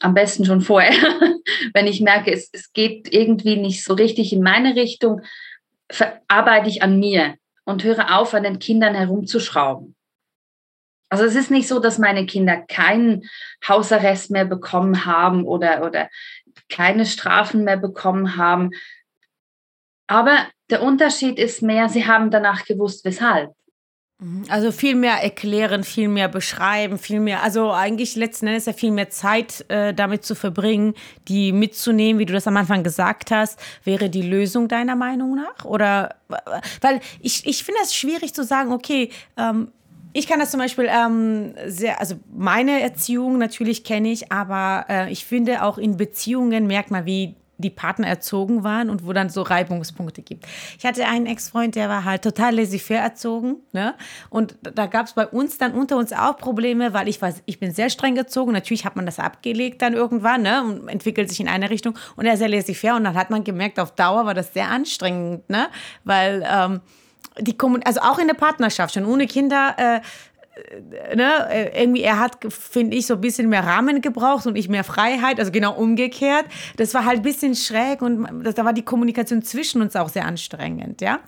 am 0.01 0.13
besten 0.13 0.45
schon 0.45 0.61
vorher, 0.61 0.93
wenn 1.75 1.87
ich 1.87 2.03
merke, 2.03 2.31
es, 2.33 2.51
es 2.53 2.73
geht 2.75 3.13
irgendwie 3.13 3.57
nicht 3.57 3.83
so 3.83 3.95
richtig 3.95 4.33
in 4.33 4.43
meine 4.43 4.77
Richtung, 4.77 5.23
arbeite 6.29 6.69
ich 6.69 6.83
an 6.83 6.99
mir 6.99 7.37
und 7.65 7.83
höre 7.83 8.19
auf, 8.19 8.35
an 8.35 8.43
den 8.43 8.59
Kindern 8.59 8.95
herumzuschrauben. 8.95 9.95
Also 11.09 11.25
es 11.25 11.35
ist 11.35 11.51
nicht 11.51 11.69
so, 11.69 11.79
dass 11.79 11.99
meine 11.99 12.27
Kinder 12.27 12.57
keinen 12.57 13.23
Hausarrest 13.67 14.31
mehr 14.31 14.45
bekommen 14.45 15.07
haben 15.07 15.45
oder, 15.45 15.85
oder 15.85 16.11
keine 16.69 17.07
Strafen 17.07 17.65
mehr 17.65 17.77
bekommen 17.77 18.37
haben, 18.37 18.71
aber 20.07 20.47
der 20.71 20.83
Unterschied 20.83 21.39
ist 21.39 21.63
mehr, 21.63 21.89
sie 21.89 22.07
haben 22.07 22.31
danach 22.31 22.65
gewusst, 22.65 23.05
weshalb. 23.05 23.53
Mhm. 24.19 24.45
Also 24.49 24.73
viel 24.73 24.95
mehr 24.95 25.23
erklären, 25.23 25.85
viel 25.85 26.09
mehr 26.09 26.29
beschreiben, 26.29 26.97
viel 26.97 27.21
mehr, 27.21 27.43
also 27.43 27.73
eigentlich 27.73 28.17
letzten 28.17 28.47
Endes 28.47 28.65
ja 28.65 28.73
viel 28.73 28.91
mehr 28.91 29.11
Zeit 29.11 29.65
äh, 29.69 29.93
damit 29.93 30.25
zu 30.25 30.35
verbringen, 30.35 30.95
die 31.29 31.53
mitzunehmen, 31.53 32.19
wie 32.19 32.25
du 32.25 32.33
das 32.33 32.47
am 32.47 32.57
Anfang 32.57 32.83
gesagt 32.83 33.31
hast, 33.31 33.61
wäre 33.85 34.09
die 34.09 34.23
Lösung 34.23 34.69
deiner 34.69 34.97
Meinung 34.97 35.37
nach? 35.37 35.67
Oder, 35.67 36.15
weil 36.81 37.01
ich, 37.21 37.47
ich 37.47 37.63
finde 37.63 37.81
es 37.83 37.95
schwierig 37.95 38.33
zu 38.33 38.43
sagen, 38.43 38.73
okay, 38.73 39.11
ähm, 39.37 39.69
ich 40.15 40.27
kann 40.27 40.41
das 40.41 40.51
zum 40.51 40.61
Beispiel 40.61 40.89
ähm, 40.91 41.53
sehr, 41.67 42.01
also 42.01 42.15
meine 42.35 42.81
Erziehung 42.81 43.37
natürlich 43.37 43.85
kenne 43.85 44.11
ich, 44.11 44.33
aber 44.33 44.87
äh, 44.89 45.13
ich 45.13 45.27
finde 45.27 45.63
auch 45.63 45.77
in 45.77 45.99
Beziehungen 45.99 46.67
merkt 46.67 46.91
man, 46.91 47.05
wie 47.05 47.35
die 47.59 47.71
Partner 47.71 48.07
erzogen 48.07 48.65
waren 48.65 48.91
und 48.91 49.07
wo 49.07 49.13
dann 49.13 49.31
so 49.31 49.43
Reibungspunkte 49.43 50.23
gibt. 50.23 50.47
Ich 50.79 50.85
hatte 50.85 51.07
einen 51.07 51.27
Ex-Freund, 51.27 51.75
der 51.75 51.89
war 51.89 52.05
halt 52.05 52.23
total 52.23 52.55
laissez-faire 52.55 53.01
erzogen. 53.01 53.57
Ne? 53.73 53.95
Und 54.31 54.57
da 54.63 54.87
gab 54.87 55.07
es 55.07 55.15
bei 55.15 55.27
uns 55.27 55.59
dann 55.59 55.73
unter 55.73 55.97
uns 55.97 56.13
auch 56.13 56.37
Probleme, 56.37 56.93
weil 56.93 57.09
ich 57.09 57.23
war, 57.23 57.33
ich 57.47 57.59
bin 57.59 57.73
sehr 57.73 57.91
streng 57.91 58.17
erzogen. 58.17 58.53
Natürlich 58.53 58.85
hat 58.85 58.97
man 58.97 59.07
das 59.07 59.19
abgelegt 59.19 59.83
dann 59.83 59.95
irgendwann 59.95 60.43
ne? 60.43 60.63
und 60.63 60.89
entwickelt 60.89 61.29
sich 61.31 61.41
in 61.41 61.49
eine 61.49 61.71
Richtung. 61.71 61.99
Und 62.17 62.27
er 62.27 62.35
ist 62.35 62.41
sehr 62.41 62.49
laissez-faire 62.49 62.97
und 62.97 63.05
dann 63.05 63.15
hat 63.15 63.31
man 63.31 63.45
gemerkt, 63.45 63.81
auf 63.81 63.93
Dauer 63.93 64.27
war 64.27 64.35
das 64.35 64.53
sehr 64.53 64.69
anstrengend, 64.69 65.49
ne? 65.49 65.69
weil 66.05 66.47
ähm, 66.51 66.81
die 67.41 67.57
Kommun 67.57 67.83
also 67.85 68.01
auch 68.01 68.19
in 68.19 68.27
der 68.27 68.35
Partnerschaft, 68.35 68.95
schon 68.95 69.05
ohne 69.05 69.27
Kinder, 69.27 69.75
äh, 69.77 70.01
ne, 71.15 71.49
äh, 71.51 71.83
irgendwie, 71.83 72.03
er 72.03 72.19
hat, 72.19 72.39
finde 72.49 72.97
ich, 72.97 73.07
so 73.07 73.15
ein 73.15 73.21
bisschen 73.21 73.49
mehr 73.49 73.65
Rahmen 73.65 74.01
gebraucht 74.01 74.47
und 74.47 74.57
ich 74.57 74.69
mehr 74.69 74.85
Freiheit, 74.85 75.39
also 75.39 75.53
genau 75.53 75.75
umgekehrt. 75.75 76.47
Das 76.77 76.95
war 76.95 77.05
halt 77.05 77.19
ein 77.19 77.23
bisschen 77.23 77.55
schräg 77.55 78.03
und 78.03 78.27
da 78.43 78.65
war 78.65 78.73
die 78.73 78.83
Kommunikation 78.83 79.43
zwischen 79.43 79.83
uns 79.83 79.97
auch 79.97 80.09
sehr 80.09 80.25
anstrengend, 80.25 81.01
ja. 81.01 81.21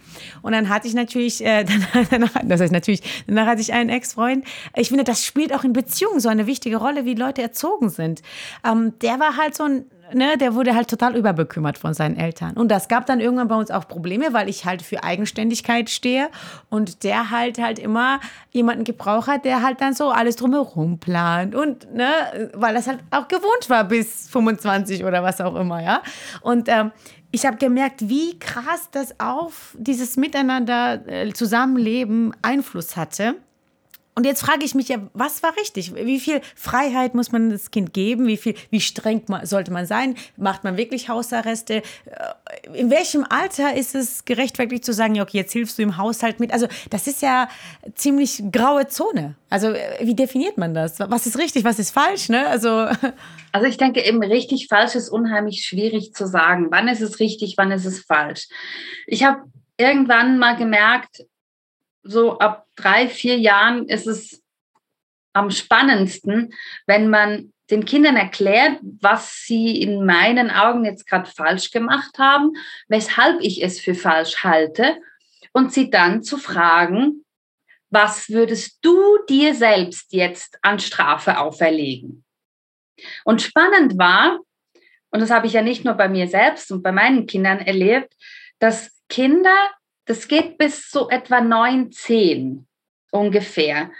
Und 0.42 0.52
dann 0.52 0.68
hatte 0.68 0.88
ich 0.88 0.94
natürlich, 0.94 1.44
äh, 1.44 1.64
danach, 2.10 2.30
das 2.44 2.60
heißt 2.60 2.72
natürlich, 2.72 3.24
danach 3.26 3.46
hatte 3.46 3.60
ich 3.60 3.72
einen 3.72 3.90
Ex-Freund. 3.90 4.44
Ich 4.76 4.88
finde, 4.88 5.04
das 5.04 5.24
spielt 5.24 5.54
auch 5.54 5.64
in 5.64 5.72
Beziehungen 5.72 6.20
so 6.20 6.28
eine 6.28 6.46
wichtige 6.46 6.76
Rolle, 6.76 7.04
wie 7.04 7.14
Leute 7.14 7.42
erzogen 7.42 7.90
sind. 7.90 8.22
Ähm, 8.64 8.94
der 9.00 9.20
war 9.20 9.36
halt 9.36 9.54
so 9.54 9.64
ein 9.64 9.84
ne, 10.14 10.36
der 10.38 10.54
wurde 10.54 10.74
halt 10.74 10.88
total 10.88 11.16
überbekümmert 11.16 11.78
von 11.78 11.94
seinen 11.94 12.16
Eltern. 12.16 12.54
Und 12.54 12.68
das 12.68 12.88
gab 12.88 13.06
dann 13.06 13.20
irgendwann 13.20 13.48
bei 13.48 13.56
uns 13.56 13.70
auch 13.70 13.88
Probleme, 13.88 14.32
weil 14.32 14.48
ich 14.48 14.64
halt 14.64 14.82
für 14.82 15.04
Eigenständigkeit 15.04 15.90
stehe 15.90 16.28
und 16.68 17.04
der 17.04 17.30
halt 17.30 17.58
halt 17.58 17.78
immer 17.78 18.20
jemanden 18.50 18.84
gebraucht 18.84 19.28
hat, 19.28 19.44
der 19.44 19.62
halt 19.62 19.80
dann 19.80 19.94
so 19.94 20.10
alles 20.10 20.36
drumherum 20.36 20.98
plant 20.98 21.54
und, 21.54 21.92
ne, 21.94 22.10
weil 22.54 22.74
das 22.74 22.86
halt 22.86 23.00
auch 23.10 23.28
gewohnt 23.28 23.68
war 23.68 23.84
bis 23.84 24.28
25 24.28 25.04
oder 25.04 25.22
was 25.22 25.40
auch 25.40 25.54
immer, 25.54 25.82
ja. 25.82 26.02
Und 26.40 26.68
ähm, 26.68 26.92
ich 27.30 27.44
habe 27.44 27.56
gemerkt, 27.58 28.08
wie 28.08 28.38
krass 28.38 28.88
das 28.90 29.18
auf 29.20 29.76
dieses 29.78 30.16
Miteinander 30.16 31.06
äh, 31.06 31.32
Zusammenleben 31.32 32.32
Einfluss 32.42 32.96
hatte. 32.96 33.36
Und 34.18 34.24
jetzt 34.24 34.40
frage 34.40 34.64
ich 34.64 34.74
mich 34.74 34.88
ja, 34.88 34.98
was 35.12 35.44
war 35.44 35.57
richtig? 35.57 35.94
Wie 35.94 36.18
viel 36.18 36.40
Freiheit 36.57 37.14
muss 37.14 37.31
man 37.31 37.50
das 37.50 37.70
Kind 37.70 37.94
geben? 37.94 38.26
Wie 38.26 38.37
viel, 38.37 38.57
wie 38.68 38.81
streng 38.81 39.22
sollte 39.44 39.70
man 39.70 39.87
sein? 39.87 40.16
Macht 40.37 40.64
man 40.64 40.76
wirklich 40.76 41.09
Hausarreste? 41.09 41.74
Äh, 41.74 41.83
in 42.74 42.90
welchem 42.90 43.24
Alter 43.31 43.76
ist 43.76 43.94
es 43.94 44.24
gerechtfertigt 44.24 44.85
zu 44.85 44.92
sagen, 44.92 45.20
okay, 45.20 45.37
jetzt 45.37 45.52
hilfst 45.52 45.78
du 45.78 45.83
im 45.83 45.98
Haushalt 45.98 46.40
mit? 46.40 46.52
Also, 46.52 46.66
das 46.90 47.07
ist 47.07 47.22
ja 47.22 47.48
ziemlich 47.94 48.42
graue 48.50 48.88
Zone. 48.88 49.37
Also, 49.50 49.68
äh, 49.68 50.00
wie 50.02 50.16
definiert 50.16 50.59
man 50.59 50.74
das? 50.74 50.98
Was 50.98 51.28
ist 51.28 51.38
richtig, 51.38 51.62
was 51.62 51.78
ist 51.78 51.92
falsch? 51.92 52.28
Ne? 52.28 52.44
Also, 52.48 52.88
also, 53.52 53.68
ich 53.68 53.76
denke 53.76 54.04
eben, 54.04 54.20
richtig, 54.20 54.66
falsch 54.68 54.96
ist 54.96 55.11
unheimlich 55.11 55.64
schwierig 55.64 56.12
zu 56.12 56.26
sagen. 56.26 56.66
Wann 56.70 56.88
ist 56.88 57.02
es 57.02 57.20
richtig, 57.20 57.54
wann 57.57 57.70
ist 57.70 57.85
es 57.85 58.00
falsch? 58.00 58.48
Ich 59.07 59.22
habe 59.22 59.42
irgendwann 59.76 60.40
mal 60.40 60.57
gemerkt, 60.57 61.22
so 62.02 62.38
ab 62.38 62.66
drei, 62.76 63.08
vier 63.08 63.38
Jahren 63.38 63.87
ist 63.87 64.06
es 64.06 64.42
am 65.32 65.50
spannendsten, 65.50 66.54
wenn 66.87 67.11
man 67.11 67.52
den 67.70 67.84
Kindern 67.84 68.16
erklärt, 68.16 68.78
was 68.82 69.42
sie 69.44 69.80
in 69.80 70.06
meinen 70.06 70.50
Augen 70.50 70.84
jetzt 70.84 71.06
gerade 71.06 71.30
falsch 71.30 71.70
gemacht 71.70 72.18
haben, 72.18 72.52
weshalb 72.88 73.40
ich 73.40 73.62
es 73.62 73.78
für 73.78 73.94
falsch 73.94 74.42
halte 74.42 74.96
und 75.52 75.72
sie 75.72 75.90
dann 75.90 76.22
zu 76.22 76.38
fragen, 76.38 77.24
was 77.90 78.28
würdest 78.30 78.78
du 78.82 78.98
dir 79.28 79.54
selbst 79.54 80.12
jetzt 80.12 80.58
an 80.62 80.78
Strafe 80.78 81.38
auferlegen? 81.38 82.24
Und 83.24 83.42
spannend 83.42 83.98
war, 83.98 84.40
und 85.11 85.20
das 85.20 85.30
habe 85.30 85.46
ich 85.46 85.54
ja 85.54 85.62
nicht 85.62 85.84
nur 85.84 85.94
bei 85.94 86.08
mir 86.08 86.28
selbst 86.28 86.70
und 86.70 86.82
bei 86.82 86.92
meinen 86.92 87.26
Kindern 87.26 87.58
erlebt, 87.58 88.14
dass 88.58 88.90
Kinder 89.08 89.70
das 90.08 90.26
geht 90.26 90.56
bis 90.58 90.90
so 90.90 91.08
etwa 91.10 91.40
neun, 91.40 91.92
zehn 91.92 92.66
ungefähr, 93.10 93.92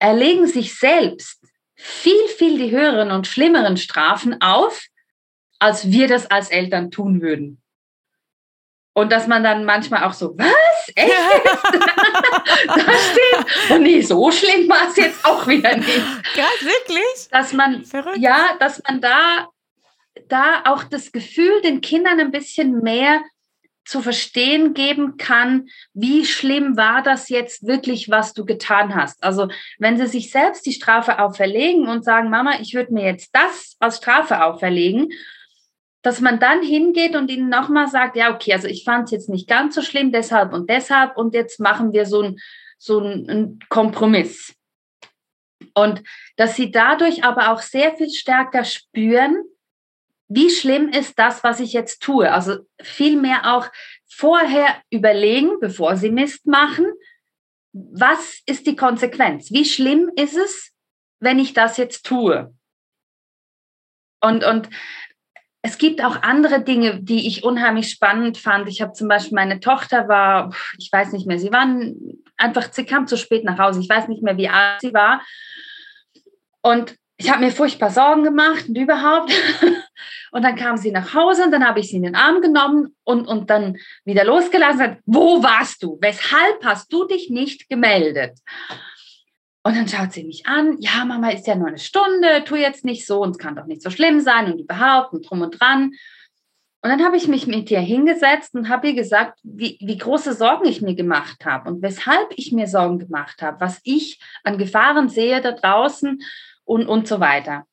erlegen 0.00 0.46
sich 0.46 0.76
selbst 0.78 1.40
viel, 1.74 2.26
viel 2.36 2.58
die 2.58 2.70
höheren 2.72 3.12
und 3.12 3.26
schlimmeren 3.26 3.76
Strafen 3.76 4.40
auf, 4.42 4.86
als 5.60 5.90
wir 5.90 6.08
das 6.08 6.30
als 6.30 6.50
Eltern 6.50 6.90
tun 6.90 7.22
würden. 7.22 7.62
Und 8.92 9.12
dass 9.12 9.28
man 9.28 9.44
dann 9.44 9.64
manchmal 9.64 10.02
auch 10.02 10.12
so, 10.12 10.36
was? 10.36 10.92
Echt? 10.96 11.12
da 12.66 12.80
steht, 12.80 13.70
oh 13.70 13.78
nee, 13.78 14.00
so 14.00 14.32
schlimm 14.32 14.68
war 14.68 14.88
es 14.88 14.96
jetzt 14.96 15.24
auch 15.24 15.46
wieder 15.46 15.76
nicht. 15.76 16.24
Krass, 16.34 16.60
wirklich? 16.62 17.28
Dass 17.30 17.52
man, 17.52 17.84
Verrückt. 17.84 18.18
ja, 18.18 18.56
dass 18.58 18.82
man 18.82 19.00
da, 19.00 19.48
da 20.26 20.62
auch 20.64 20.82
das 20.82 21.12
Gefühl 21.12 21.62
den 21.62 21.80
Kindern 21.80 22.18
ein 22.18 22.32
bisschen 22.32 22.80
mehr 22.80 23.22
zu 23.88 24.02
verstehen 24.02 24.74
geben 24.74 25.16
kann, 25.16 25.70
wie 25.94 26.26
schlimm 26.26 26.76
war 26.76 27.02
das 27.02 27.30
jetzt 27.30 27.66
wirklich, 27.66 28.10
was 28.10 28.34
du 28.34 28.44
getan 28.44 28.94
hast. 28.94 29.24
Also 29.24 29.48
wenn 29.78 29.96
sie 29.96 30.06
sich 30.06 30.30
selbst 30.30 30.66
die 30.66 30.74
Strafe 30.74 31.18
auferlegen 31.18 31.88
und 31.88 32.04
sagen, 32.04 32.28
Mama, 32.28 32.60
ich 32.60 32.74
würde 32.74 32.92
mir 32.92 33.06
jetzt 33.06 33.30
das 33.34 33.76
als 33.78 33.96
Strafe 33.96 34.44
auferlegen, 34.44 35.08
dass 36.02 36.20
man 36.20 36.38
dann 36.38 36.62
hingeht 36.62 37.16
und 37.16 37.30
ihnen 37.30 37.48
nochmal 37.48 37.88
sagt, 37.88 38.14
ja, 38.16 38.34
okay, 38.34 38.52
also 38.52 38.68
ich 38.68 38.84
fand 38.84 39.06
es 39.06 39.10
jetzt 39.10 39.30
nicht 39.30 39.48
ganz 39.48 39.74
so 39.74 39.80
schlimm, 39.80 40.12
deshalb 40.12 40.52
und 40.52 40.68
deshalb 40.68 41.16
und 41.16 41.32
jetzt 41.32 41.58
machen 41.58 41.94
wir 41.94 42.04
so 42.04 42.20
ein, 42.20 42.36
so 42.76 43.02
Kompromiss. 43.70 44.54
Und 45.72 46.02
dass 46.36 46.56
sie 46.56 46.70
dadurch 46.70 47.24
aber 47.24 47.52
auch 47.52 47.62
sehr 47.62 47.96
viel 47.96 48.10
stärker 48.10 48.64
spüren, 48.64 49.44
wie 50.28 50.50
schlimm 50.50 50.90
ist 50.90 51.18
das, 51.18 51.42
was 51.42 51.60
ich 51.60 51.72
jetzt 51.72 52.02
tue? 52.02 52.30
Also 52.30 52.58
vielmehr 52.80 53.56
auch 53.56 53.68
vorher 54.08 54.82
überlegen, 54.90 55.58
bevor 55.60 55.96
sie 55.96 56.10
Mist 56.10 56.46
machen, 56.46 56.86
was 57.72 58.40
ist 58.46 58.66
die 58.66 58.76
Konsequenz? 58.76 59.50
Wie 59.50 59.64
schlimm 59.64 60.10
ist 60.16 60.36
es, 60.36 60.72
wenn 61.20 61.38
ich 61.38 61.54
das 61.54 61.76
jetzt 61.76 62.04
tue? 62.04 62.54
Und, 64.20 64.44
und 64.44 64.68
es 65.62 65.78
gibt 65.78 66.02
auch 66.04 66.22
andere 66.22 66.62
Dinge, 66.62 67.02
die 67.02 67.26
ich 67.26 67.44
unheimlich 67.44 67.90
spannend 67.90 68.38
fand. 68.38 68.68
Ich 68.68 68.80
habe 68.80 68.92
zum 68.92 69.08
Beispiel, 69.08 69.34
meine 69.34 69.60
Tochter 69.60 70.08
war, 70.08 70.54
ich 70.78 70.90
weiß 70.92 71.12
nicht 71.12 71.26
mehr, 71.26 71.38
sie 71.38 71.52
war 71.52 71.66
einfach, 72.36 72.72
sie 72.72 72.84
kam 72.84 73.06
zu 73.06 73.16
spät 73.16 73.44
nach 73.44 73.58
Hause. 73.58 73.80
Ich 73.80 73.88
weiß 73.88 74.08
nicht 74.08 74.22
mehr, 74.22 74.36
wie 74.36 74.48
alt 74.48 74.80
sie 74.80 74.94
war. 74.94 75.22
Und 76.62 76.96
ich 77.16 77.30
habe 77.30 77.44
mir 77.44 77.50
furchtbar 77.50 77.90
Sorgen 77.90 78.22
gemacht 78.22 78.68
und 78.68 78.76
überhaupt. 78.76 79.32
Und 80.30 80.42
dann 80.42 80.56
kam 80.56 80.76
sie 80.76 80.90
nach 80.90 81.14
Hause 81.14 81.44
und 81.44 81.50
dann 81.50 81.66
habe 81.66 81.80
ich 81.80 81.88
sie 81.88 81.96
in 81.96 82.02
den 82.02 82.14
Arm 82.14 82.40
genommen 82.40 82.94
und, 83.04 83.26
und 83.26 83.50
dann 83.50 83.78
wieder 84.04 84.24
losgelassen. 84.24 84.80
Und 84.80 84.98
Wo 85.06 85.42
warst 85.42 85.82
du? 85.82 85.98
Weshalb 86.00 86.64
hast 86.64 86.92
du 86.92 87.06
dich 87.06 87.30
nicht 87.30 87.68
gemeldet? 87.68 88.38
Und 89.62 89.76
dann 89.76 89.88
schaut 89.88 90.12
sie 90.12 90.24
mich 90.24 90.46
an. 90.46 90.76
Ja, 90.80 91.04
Mama, 91.04 91.30
ist 91.30 91.46
ja 91.46 91.54
nur 91.54 91.68
eine 91.68 91.78
Stunde. 91.78 92.44
Tu 92.44 92.56
jetzt 92.56 92.84
nicht 92.84 93.06
so 93.06 93.22
und 93.22 93.32
es 93.32 93.38
kann 93.38 93.56
doch 93.56 93.66
nicht 93.66 93.82
so 93.82 93.90
schlimm 93.90 94.20
sein 94.20 94.52
und 94.52 94.60
überhaupt 94.60 95.12
und 95.12 95.28
drum 95.28 95.42
und 95.42 95.60
dran. 95.60 95.92
Und 96.80 96.90
dann 96.90 97.04
habe 97.04 97.16
ich 97.16 97.26
mich 97.26 97.46
mit 97.46 97.70
ihr 97.70 97.80
hingesetzt 97.80 98.54
und 98.54 98.68
habe 98.68 98.88
ihr 98.88 98.94
gesagt, 98.94 99.40
wie, 99.42 99.76
wie 99.80 99.98
große 99.98 100.32
Sorgen 100.32 100.66
ich 100.66 100.80
mir 100.80 100.94
gemacht 100.94 101.44
habe 101.44 101.68
und 101.68 101.82
weshalb 101.82 102.28
ich 102.36 102.52
mir 102.52 102.68
Sorgen 102.68 103.00
gemacht 103.00 103.42
habe, 103.42 103.60
was 103.60 103.80
ich 103.82 104.20
an 104.44 104.58
Gefahren 104.58 105.08
sehe 105.08 105.40
da 105.40 105.52
draußen 105.52 106.22
und, 106.64 106.86
und 106.86 107.08
so 107.08 107.18
weiter. 107.18 107.66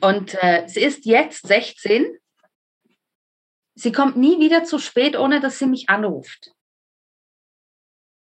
Und 0.00 0.36
äh, 0.42 0.64
sie 0.66 0.80
ist 0.80 1.04
jetzt 1.06 1.46
16. 1.46 2.06
Sie 3.74 3.92
kommt 3.92 4.16
nie 4.16 4.40
wieder 4.40 4.64
zu 4.64 4.78
spät, 4.78 5.16
ohne 5.16 5.40
dass 5.40 5.58
sie 5.58 5.66
mich 5.66 5.88
anruft. 5.88 6.52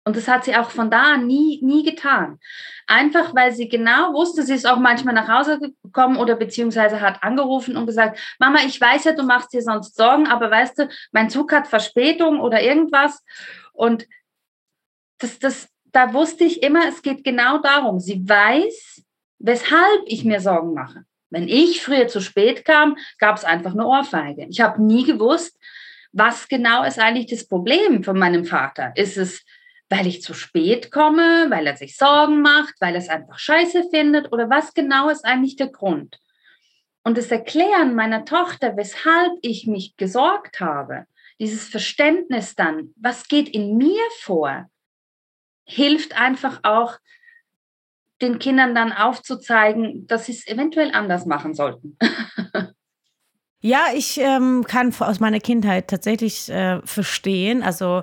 Und 0.04 0.18
das 0.18 0.28
hat 0.28 0.46
sie 0.46 0.56
auch 0.56 0.72
von 0.72 0.90
da 0.90 1.14
an 1.14 1.28
nie, 1.28 1.60
nie 1.64 1.84
getan. 1.84 2.40
Einfach 2.88 3.36
weil 3.36 3.52
sie 3.52 3.70
genau 3.70 4.14
wusste, 4.14 4.44
sie 4.44 4.56
ist 4.56 4.66
auch 4.68 4.78
manchmal 4.78 5.14
nach 5.14 5.28
Hause 5.28 5.60
gekommen 5.84 6.18
oder 6.18 6.36
beziehungsweise 6.36 7.02
hat 7.02 7.22
angerufen 7.22 7.78
und 7.78 7.86
gesagt, 7.86 8.20
Mama, 8.40 8.60
ich 8.66 8.82
weiß 8.82 9.04
ja, 9.04 9.14
du 9.14 9.24
machst 9.24 9.54
dir 9.54 9.62
sonst 9.62 9.96
Sorgen, 9.96 10.28
aber 10.28 10.50
weißt 10.50 10.80
du, 10.80 10.90
mein 11.12 11.30
Zug 11.30 11.52
hat 11.52 11.68
Verspätung 11.68 12.40
oder 12.40 12.62
irgendwas. 12.62 13.24
Und 13.74 14.08
das, 15.20 15.38
das, 15.38 15.70
da 15.86 16.14
wusste 16.14 16.46
ich 16.46 16.64
immer, 16.64 16.88
es 16.88 17.04
geht 17.04 17.24
genau 17.24 17.60
darum. 17.60 18.00
Sie 18.00 18.28
weiß, 18.28 19.04
weshalb 19.38 20.02
ich 20.06 20.26
mir 20.26 20.40
Sorgen 20.40 20.74
mache. 20.74 21.06
Wenn 21.32 21.48
ich 21.48 21.82
früher 21.82 22.08
zu 22.08 22.22
spät 22.22 22.66
kam, 22.66 22.98
gab 23.18 23.38
es 23.38 23.44
einfach 23.44 23.72
eine 23.72 23.88
Ohrfeige. 23.88 24.46
Ich 24.50 24.62
habe 24.62 24.84
nie 24.84 25.06
gewusst, 25.06 25.58
was 26.12 26.48
genau 26.48 26.84
ist 26.84 27.00
eigentlich 27.00 27.28
das 27.28 27.48
Problem 27.48 28.04
von 28.04 28.20
meinem 28.20 28.46
Vater. 28.46 28.92
Ist 28.96 29.18
es, 29.18 29.44
weil 29.90 30.08
ich 30.08 30.22
zu 30.22 30.34
spät 30.34 30.92
komme, 30.92 31.48
weil 31.50 31.66
er 31.66 31.78
sich 31.78 31.96
Sorgen 31.96 32.42
macht, 32.42 32.76
weil 32.80 32.94
er 32.94 33.00
es 33.00 33.10
einfach 33.10 33.40
scheiße 33.40 33.90
findet 33.90 34.32
oder 34.32 34.50
was 34.50 34.74
genau 34.74 35.10
ist 35.10 35.26
eigentlich 35.26 35.56
der 35.56 35.70
Grund? 35.70 36.20
Und 37.04 37.18
das 37.18 37.32
Erklären 37.32 37.96
meiner 37.96 38.26
Tochter, 38.26 38.78
weshalb 38.78 39.32
ich 39.42 39.66
mich 39.68 39.96
gesorgt 39.96 40.60
habe, 40.60 41.06
dieses 41.40 41.68
Verständnis 41.68 42.56
dann, 42.56 42.94
was 42.98 43.28
geht 43.28 43.50
in 43.50 43.78
mir 43.78 44.04
vor, 44.20 44.70
hilft 45.66 46.20
einfach 46.20 46.60
auch, 46.64 46.98
den 48.22 48.40
Kindern 48.40 48.76
dann 48.76 48.92
aufzuzeigen, 48.92 50.08
dass 50.08 50.26
sie 50.26 50.34
es 50.34 50.48
eventuell 50.48 50.92
anders 50.94 51.26
machen 51.26 51.54
sollten. 51.54 51.98
Ja, 53.64 53.86
ich 53.94 54.20
ähm, 54.20 54.66
kann 54.68 54.92
aus 55.00 55.20
meiner 55.20 55.40
Kindheit 55.40 55.88
tatsächlich 55.88 56.50
äh, 56.50 56.82
verstehen. 56.84 57.62
Also 57.62 58.02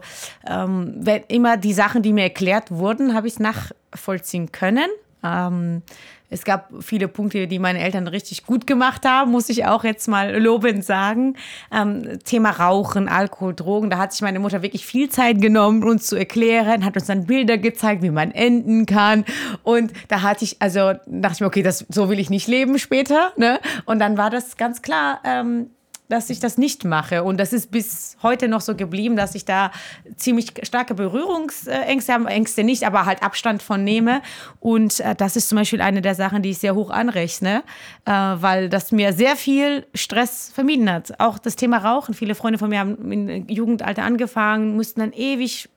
ähm, 0.49 0.95
wenn 0.99 1.25
immer 1.27 1.57
die 1.57 1.73
Sachen, 1.73 2.03
die 2.03 2.13
mir 2.13 2.23
erklärt 2.23 2.71
wurden, 2.71 3.13
habe 3.13 3.27
ich 3.27 3.35
es 3.35 3.41
nachvollziehen 3.41 4.53
können. 4.53 4.89
Ähm, 5.25 5.83
es 6.31 6.45
gab 6.45 6.71
viele 6.81 7.09
Punkte, 7.09 7.47
die 7.47 7.59
meine 7.59 7.81
Eltern 7.81 8.07
richtig 8.07 8.45
gut 8.45 8.67
gemacht 8.67 9.07
haben, 9.07 9.31
muss 9.31 9.49
ich 9.49 9.65
auch 9.65 9.83
jetzt 9.85 10.09
mal 10.09 10.37
lobend 10.37 10.85
sagen. 10.85 11.37
Ähm, 11.73 12.19
Thema 12.25 12.51
Rauchen, 12.51 13.09
Alkohol, 13.09 13.55
Drogen, 13.55 13.89
da 13.89 13.99
hat 13.99 14.13
sich 14.13 14.21
meine 14.21 14.39
Mutter 14.39 14.63
wirklich 14.63 14.85
viel 14.85 15.09
Zeit 15.09 15.41
genommen, 15.41 15.83
uns 15.83 16.07
zu 16.07 16.17
erklären, 16.17 16.85
hat 16.85 16.97
uns 16.97 17.07
dann 17.07 17.27
Bilder 17.27 17.57
gezeigt, 17.57 18.03
wie 18.03 18.11
man 18.11 18.31
enden 18.31 18.85
kann. 18.85 19.25
Und 19.63 19.93
da 20.09 20.23
hatte 20.23 20.45
ich, 20.45 20.61
also 20.61 20.93
dachte 21.07 21.35
ich 21.35 21.41
mir, 21.41 21.47
okay, 21.47 21.63
das, 21.63 21.87
so 21.89 22.11
will 22.11 22.19
ich 22.19 22.29
nicht 22.29 22.47
leben 22.47 22.79
später. 22.79 23.33
Ne? 23.37 23.59
Und 23.87 23.99
dann 23.99 24.19
war 24.19 24.29
das 24.29 24.57
ganz 24.59 24.83
klar, 24.83 25.21
ähm, 25.25 25.71
dass 26.09 26.31
ich 26.31 26.41
das 26.41 26.59
nicht 26.59 26.85
mache. 26.85 27.23
Und 27.23 27.39
das 27.39 27.53
ist 27.53 27.71
bis 27.71 28.17
heute 28.23 28.49
noch 28.49 28.61
so 28.61 28.75
geblieben, 28.75 29.17
dass 29.17 29.35
ich 29.35 29.45
da 29.45 29.71
ziemlich 30.17 30.53
starke 30.63 30.95
Berührungsängste 30.95 32.13
habe, 32.13 32.27
Ängste 32.27 32.65
nicht, 32.65 32.85
aber 32.85 33.05
halt 33.07 33.23
Abstand 33.23 33.63
von 33.63 33.85
nehme. 33.85 34.23
Und 34.61 35.01
äh, 35.01 35.15
das 35.15 35.37
ist 35.37 35.49
zum 35.49 35.57
Beispiel 35.57 35.81
eine 35.81 36.03
der 36.03 36.15
Sachen, 36.15 36.43
die 36.43 36.51
ich 36.51 36.59
sehr 36.59 36.75
hoch 36.75 36.91
anrechne, 36.91 37.63
äh, 38.05 38.11
weil 38.11 38.69
das 38.69 38.93
mir 38.93 39.13
sehr 39.13 39.37
viel 39.37 39.87
Stress 39.95 40.51
vermieden 40.53 40.91
hat. 40.91 41.21
Auch 41.21 41.39
das 41.39 41.57
Thema 41.57 41.79
Rauchen. 41.79 42.15
Viele 42.15 42.35
Freunde 42.35 42.59
von 42.59 42.71
mir 42.71 42.81
haben 42.81 43.13
im 43.13 43.49
Jugendalter 43.49 44.03
angefangen, 44.03 44.77
mussten 44.77 45.01
dann 45.01 45.13
ewig 45.13 45.69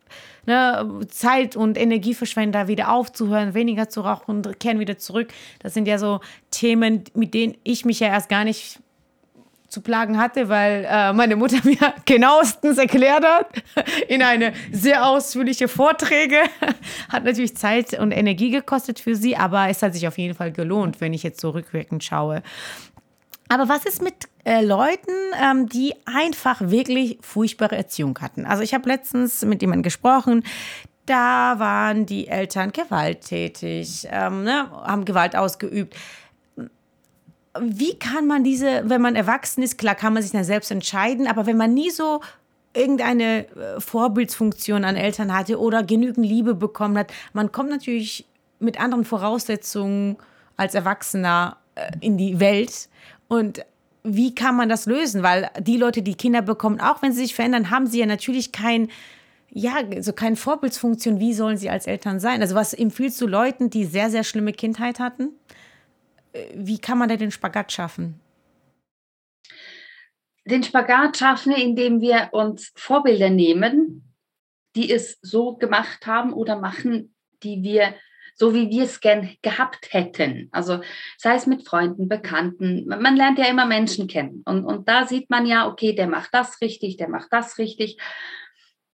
ne, 0.45 0.99
Zeit 1.09 1.55
und 1.55 1.77
Energie 1.77 2.13
verschwenden, 2.13 2.53
da 2.53 2.67
wieder 2.67 2.91
aufzuhören, 2.91 3.53
weniger 3.53 3.89
zu 3.89 4.01
rauchen, 4.01 4.43
kehren 4.59 4.79
wieder 4.79 4.97
zurück. 4.97 5.29
Das 5.59 5.73
sind 5.73 5.87
ja 5.87 5.97
so 5.97 6.21
Themen, 6.51 7.03
mit 7.13 7.33
denen 7.33 7.55
ich 7.63 7.85
mich 7.85 7.99
ja 7.99 8.07
erst 8.07 8.29
gar 8.29 8.43
nicht 8.43 8.79
zu 9.71 9.79
plagen 9.79 10.17
hatte, 10.17 10.49
weil 10.49 10.85
äh, 10.87 11.13
meine 11.13 11.37
Mutter 11.37 11.57
mir 11.63 11.77
genauestens 12.05 12.77
erklärt 12.77 13.23
hat 13.25 13.47
in 14.09 14.21
eine 14.21 14.53
sehr 14.71 15.05
ausführliche 15.05 15.69
Vorträge. 15.69 16.39
Hat 17.09 17.23
natürlich 17.23 17.55
Zeit 17.55 17.97
und 17.97 18.11
Energie 18.11 18.51
gekostet 18.51 18.99
für 18.99 19.15
sie, 19.15 19.37
aber 19.37 19.69
es 19.69 19.81
hat 19.81 19.93
sich 19.93 20.07
auf 20.07 20.17
jeden 20.17 20.35
Fall 20.35 20.51
gelohnt, 20.51 20.99
wenn 20.99 21.13
ich 21.13 21.23
jetzt 21.23 21.39
so 21.39 21.51
rückwirkend 21.51 22.03
schaue. 22.03 22.43
Aber 23.47 23.69
was 23.69 23.85
ist 23.85 24.01
mit 24.01 24.13
äh, 24.43 24.63
Leuten, 24.63 25.11
ähm, 25.41 25.67
die 25.69 25.93
einfach 26.05 26.59
wirklich 26.61 27.17
furchtbare 27.21 27.77
Erziehung 27.77 28.17
hatten? 28.19 28.45
Also 28.45 28.63
ich 28.63 28.73
habe 28.73 28.89
letztens 28.89 29.43
mit 29.45 29.61
jemandem 29.61 29.83
gesprochen, 29.83 30.43
da 31.05 31.59
waren 31.59 32.05
die 32.05 32.27
Eltern 32.27 32.71
gewalttätig, 32.73 34.07
ähm, 34.11 34.43
ne, 34.43 34.69
haben 34.71 35.05
Gewalt 35.05 35.35
ausgeübt 35.35 35.95
wie 37.59 37.97
kann 37.97 38.27
man 38.27 38.43
diese, 38.43 38.83
wenn 38.89 39.01
man 39.01 39.15
erwachsen 39.15 39.61
ist, 39.61 39.77
klar 39.77 39.95
kann 39.95 40.13
man 40.13 40.23
sich 40.23 40.31
dann 40.31 40.43
selbst 40.43 40.71
entscheiden, 40.71 41.27
aber 41.27 41.45
wenn 41.45 41.57
man 41.57 41.73
nie 41.73 41.89
so 41.89 42.21
irgendeine 42.73 43.47
äh, 43.47 43.79
Vorbildsfunktion 43.79 44.85
an 44.85 44.95
Eltern 44.95 45.35
hatte 45.35 45.59
oder 45.59 45.83
genügend 45.83 46.25
Liebe 46.25 46.55
bekommen 46.55 46.97
hat, 46.97 47.11
man 47.33 47.51
kommt 47.51 47.69
natürlich 47.69 48.25
mit 48.59 48.79
anderen 48.79 49.03
Voraussetzungen 49.03 50.17
als 50.55 50.75
Erwachsener 50.75 51.57
äh, 51.75 51.91
in 51.99 52.17
die 52.17 52.39
Welt 52.39 52.87
und 53.27 53.65
wie 54.03 54.33
kann 54.33 54.55
man 54.55 54.69
das 54.69 54.85
lösen? 54.85 55.21
Weil 55.21 55.49
die 55.59 55.77
Leute, 55.77 56.01
die 56.01 56.15
Kinder 56.15 56.41
bekommen, 56.41 56.79
auch 56.79 57.01
wenn 57.01 57.11
sie 57.13 57.21
sich 57.21 57.35
verändern, 57.35 57.69
haben 57.69 57.85
sie 57.85 57.99
ja 57.99 58.05
natürlich 58.05 58.51
kein, 58.51 58.89
ja, 59.51 59.73
so 59.99 60.13
keine 60.13 60.35
Vorbildsfunktion. 60.35 61.19
Wie 61.19 61.33
sollen 61.33 61.57
sie 61.57 61.69
als 61.69 61.85
Eltern 61.85 62.19
sein? 62.19 62.41
Also 62.41 62.55
was 62.55 62.73
empfiehlst 62.73 63.21
du 63.21 63.27
Leuten, 63.27 63.69
die 63.69 63.85
sehr, 63.85 64.09
sehr 64.09 64.23
schlimme 64.23 64.53
Kindheit 64.53 64.99
hatten? 64.99 65.29
Wie 66.53 66.79
kann 66.79 66.97
man 66.97 67.09
da 67.09 67.17
den 67.17 67.31
Spagat 67.31 67.71
schaffen? 67.71 68.19
Den 70.45 70.63
Spagat 70.63 71.17
schaffen, 71.17 71.53
indem 71.53 72.01
wir 72.01 72.29
uns 72.31 72.71
Vorbilder 72.75 73.29
nehmen, 73.29 74.13
die 74.75 74.91
es 74.91 75.19
so 75.21 75.55
gemacht 75.55 76.07
haben 76.07 76.33
oder 76.33 76.59
machen, 76.59 77.13
die 77.43 77.61
wir 77.63 77.95
so 78.35 78.53
wie 78.53 78.69
wir 78.69 78.85
es 78.85 79.01
gern 79.01 79.35
gehabt 79.41 79.93
hätten. 79.93 80.49
Also 80.51 80.81
sei 81.17 81.35
es 81.35 81.45
mit 81.45 81.67
Freunden, 81.67 82.07
Bekannten. 82.09 82.87
Man 82.87 83.15
lernt 83.15 83.37
ja 83.37 83.45
immer 83.45 83.65
Menschen 83.65 84.07
kennen. 84.07 84.41
Und, 84.45 84.65
und 84.65 84.87
da 84.89 85.05
sieht 85.05 85.29
man 85.29 85.45
ja, 85.45 85.67
okay, 85.67 85.93
der 85.93 86.07
macht 86.07 86.33
das 86.33 86.59
richtig, 86.61 86.97
der 86.97 87.09
macht 87.09 87.27
das 87.31 87.57
richtig. 87.57 87.97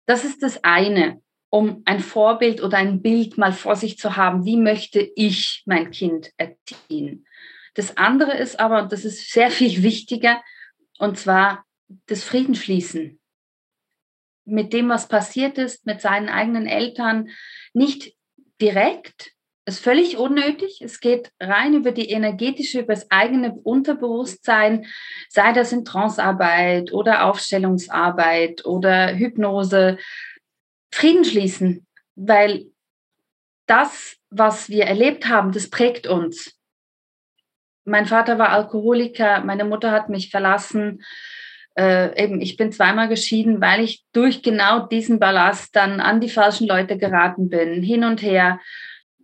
Das 0.05 0.23
ist 0.23 0.43
das 0.43 0.63
eine, 0.63 1.21
um 1.53 1.83
ein 1.85 1.99
Vorbild 1.99 2.63
oder 2.63 2.79
ein 2.79 3.03
Bild 3.03 3.37
mal 3.37 3.53
vor 3.53 3.75
sich 3.75 3.99
zu 3.99 4.17
haben. 4.17 4.43
Wie 4.43 4.57
möchte 4.57 5.07
ich 5.15 5.61
mein 5.67 5.91
Kind 5.91 6.31
erziehen? 6.37 7.27
Das 7.75 7.95
andere 7.95 8.35
ist 8.35 8.59
aber, 8.59 8.81
und 8.81 8.91
das 8.91 9.05
ist 9.05 9.31
sehr 9.31 9.51
viel 9.51 9.83
wichtiger, 9.83 10.41
und 10.97 11.19
zwar 11.19 11.63
das 12.07 12.23
Friedensschließen 12.23 13.19
mit 14.45 14.73
dem, 14.73 14.89
was 14.89 15.07
passiert 15.07 15.59
ist, 15.59 15.85
mit 15.85 16.01
seinen 16.01 16.27
eigenen 16.27 16.65
Eltern, 16.65 17.29
nicht 17.71 18.15
direkt, 18.59 19.33
ist 19.65 19.79
völlig 19.79 20.17
unnötig. 20.17 20.81
Es 20.81 20.99
geht 20.99 21.31
rein 21.39 21.75
über 21.75 21.91
die 21.91 22.09
energetische, 22.09 22.79
über 22.79 22.95
das 22.95 23.09
eigene 23.11 23.53
Unterbewusstsein, 23.53 24.87
sei 25.29 25.53
das 25.53 25.71
in 25.71 25.85
Trancearbeit 25.85 26.91
oder 26.91 27.25
Aufstellungsarbeit 27.25 28.65
oder 28.65 29.15
Hypnose. 29.15 29.99
Frieden 30.93 31.25
schließen, 31.25 31.85
weil 32.15 32.65
das, 33.65 34.17
was 34.29 34.69
wir 34.69 34.85
erlebt 34.85 35.27
haben, 35.27 35.51
das 35.51 35.69
prägt 35.69 36.07
uns 36.07 36.57
mein 37.85 38.05
Vater 38.05 38.37
war 38.37 38.49
Alkoholiker, 38.49 39.41
meine 39.41 39.65
Mutter 39.65 39.91
hat 39.91 40.09
mich 40.09 40.29
verlassen. 40.29 41.03
Äh, 41.75 42.23
eben, 42.23 42.39
ich 42.39 42.55
bin 42.55 42.71
zweimal 42.71 43.09
geschieden, 43.09 43.61
weil 43.61 43.81
ich 43.81 44.03
durch 44.13 44.41
genau 44.41 44.85
diesen 44.87 45.19
Ballast 45.19 45.75
dann 45.75 45.99
an 45.99 46.21
die 46.21 46.29
falschen 46.29 46.67
Leute 46.67 46.97
geraten 46.97 47.49
bin, 47.49 47.81
hin 47.81 48.03
und 48.03 48.21
her, 48.21 48.59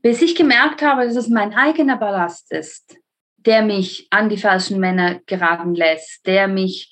bis 0.02 0.22
ich 0.22 0.36
gemerkt 0.36 0.82
habe, 0.82 1.06
dass 1.06 1.16
es 1.16 1.30
mein 1.30 1.54
eigener 1.54 1.98
Ballast 1.98 2.52
ist, 2.52 2.98
der 3.38 3.62
mich 3.62 4.08
an 4.10 4.30
die 4.30 4.38
falschen 4.38 4.80
Männer 4.80 5.20
geraten 5.26 5.76
lässt, 5.76 6.26
der 6.26 6.48
mich 6.48 6.92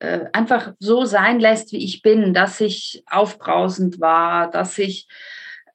äh, 0.00 0.26
einfach 0.32 0.72
so 0.78 1.04
sein 1.04 1.40
lässt, 1.40 1.72
wie 1.72 1.84
ich 1.84 2.02
bin, 2.02 2.34
dass 2.34 2.60
ich 2.60 3.02
aufbrausend 3.10 4.00
war, 4.00 4.50
dass 4.50 4.78
ich 4.78 5.08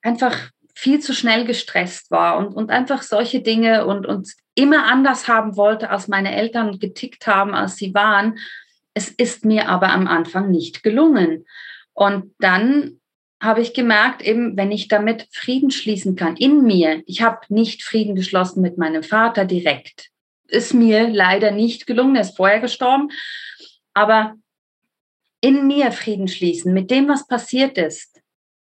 einfach 0.01 0.49
viel 0.73 0.99
zu 0.99 1.13
schnell 1.13 1.45
gestresst 1.45 2.12
war 2.12 2.38
und, 2.38 2.53
und 2.53 2.69
einfach 2.69 3.03
solche 3.03 3.41
Dinge 3.41 3.86
und, 3.86 4.05
und 4.05 4.33
immer 4.55 4.86
anders 4.86 5.27
haben 5.27 5.55
wollte, 5.55 5.89
als 5.89 6.07
meine 6.07 6.36
Eltern 6.36 6.79
getickt 6.79 7.27
haben, 7.27 7.53
als 7.53 7.75
sie 7.75 7.93
waren. 7.93 8.38
Es 8.93 9.09
ist 9.09 9.45
mir 9.45 9.69
aber 9.69 9.89
am 9.89 10.07
Anfang 10.07 10.51
nicht 10.51 10.83
gelungen. 10.83 11.45
Und 11.93 12.33
dann 12.39 12.99
habe 13.41 13.62
ich 13.62 13.73
gemerkt, 13.73 14.21
eben, 14.21 14.55
wenn 14.55 14.71
ich 14.71 14.88
damit 14.88 15.27
Frieden 15.31 15.69
schließen 15.69 16.15
kann 16.15 16.38
in 16.38 16.63
mir, 16.63 17.03
ich 17.05 17.21
habe 17.21 17.41
nicht 17.49 17.83
Frieden 17.83 18.15
geschlossen 18.15 18.62
mit 18.62 18.77
meinem 18.77 19.03
Vater 19.03 19.45
direkt. 19.45 20.09
Ist 20.47 20.73
mir 20.73 21.09
leider 21.09 21.51
nicht 21.51 21.86
gelungen, 21.86 22.15
er 22.15 22.21
ist 22.21 22.38
vorher 22.38 22.59
gestorben. 22.59 23.09
Aber 23.93 24.36
in 25.41 25.67
mir 25.67 25.91
Frieden 25.91 26.27
schließen 26.27 26.73
mit 26.73 26.89
dem, 26.89 27.08
was 27.08 27.27
passiert 27.27 27.77
ist. 27.77 28.21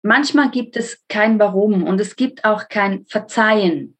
Manchmal 0.02 0.50
gibt 0.50 0.76
es 0.76 1.04
kein 1.08 1.38
Warum 1.38 1.84
und 1.84 2.00
es 2.00 2.16
gibt 2.16 2.44
auch 2.44 2.68
kein 2.68 3.04
Verzeihen 3.06 3.96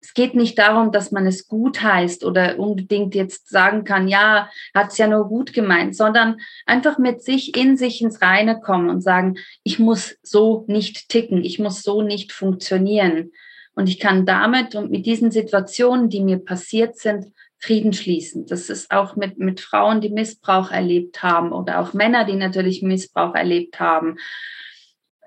es 0.00 0.14
geht 0.14 0.34
nicht 0.34 0.58
darum, 0.58 0.92
dass 0.92 1.10
man 1.10 1.26
es 1.26 1.48
gut 1.48 1.82
heißt 1.82 2.24
oder 2.24 2.58
unbedingt 2.58 3.14
jetzt 3.14 3.48
sagen 3.48 3.84
kann, 3.84 4.08
ja, 4.08 4.48
hat 4.74 4.92
es 4.92 4.98
ja 4.98 5.08
nur 5.08 5.28
gut 5.28 5.52
gemeint, 5.52 5.96
sondern 5.96 6.38
einfach 6.66 6.98
mit 6.98 7.22
sich 7.22 7.56
in 7.56 7.76
sich 7.76 8.00
ins 8.00 8.22
Reine 8.22 8.60
kommen 8.60 8.90
und 8.90 9.02
sagen, 9.02 9.36
ich 9.64 9.78
muss 9.78 10.16
so 10.22 10.64
nicht 10.68 11.08
ticken, 11.08 11.44
ich 11.44 11.58
muss 11.58 11.82
so 11.82 12.02
nicht 12.02 12.32
funktionieren. 12.32 13.32
Und 13.74 13.88
ich 13.88 14.00
kann 14.00 14.26
damit 14.26 14.74
und 14.74 14.90
mit 14.90 15.06
diesen 15.06 15.30
Situationen, 15.30 16.08
die 16.08 16.20
mir 16.20 16.38
passiert 16.38 16.96
sind, 16.96 17.26
Frieden 17.58 17.92
schließen. 17.92 18.46
Das 18.46 18.70
ist 18.70 18.90
auch 18.90 19.16
mit, 19.16 19.38
mit 19.38 19.60
Frauen, 19.60 20.00
die 20.00 20.10
Missbrauch 20.10 20.70
erlebt 20.70 21.22
haben 21.22 21.52
oder 21.52 21.80
auch 21.80 21.92
Männer, 21.92 22.24
die 22.24 22.36
natürlich 22.36 22.82
Missbrauch 22.82 23.34
erlebt 23.34 23.80
haben. 23.80 24.16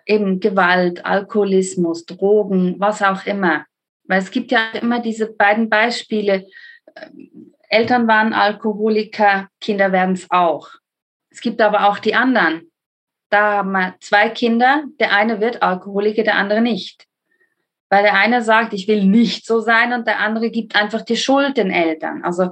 Eben 0.05 0.39
Gewalt, 0.39 1.05
Alkoholismus, 1.05 2.05
Drogen, 2.05 2.75
was 2.79 3.01
auch 3.01 3.25
immer 3.25 3.65
weil 4.11 4.19
es 4.19 4.29
gibt 4.29 4.51
ja 4.51 4.71
immer 4.71 4.99
diese 4.99 5.31
beiden 5.31 5.69
Beispiele. 5.69 6.45
Eltern 7.69 8.09
waren 8.09 8.33
Alkoholiker, 8.33 9.47
Kinder 9.61 9.93
werden 9.93 10.15
es 10.15 10.29
auch. 10.29 10.67
Es 11.29 11.39
gibt 11.39 11.61
aber 11.61 11.87
auch 11.87 11.97
die 11.97 12.13
anderen. 12.13 12.69
Da 13.29 13.59
haben 13.59 13.71
wir 13.71 13.95
zwei 14.01 14.27
Kinder, 14.27 14.83
der 14.99 15.13
eine 15.13 15.39
wird 15.39 15.63
Alkoholiker, 15.63 16.23
der 16.23 16.35
andere 16.35 16.59
nicht. 16.59 17.07
Weil 17.91 18.03
der 18.03 18.15
eine 18.15 18.41
sagt, 18.41 18.73
ich 18.73 18.87
will 18.87 19.03
nicht 19.03 19.45
so 19.45 19.59
sein 19.59 19.91
und 19.91 20.07
der 20.07 20.19
andere 20.19 20.49
gibt 20.49 20.75
einfach 20.75 21.01
die 21.01 21.17
Schuld 21.17 21.57
den 21.57 21.69
Eltern. 21.69 22.23
Also 22.23 22.49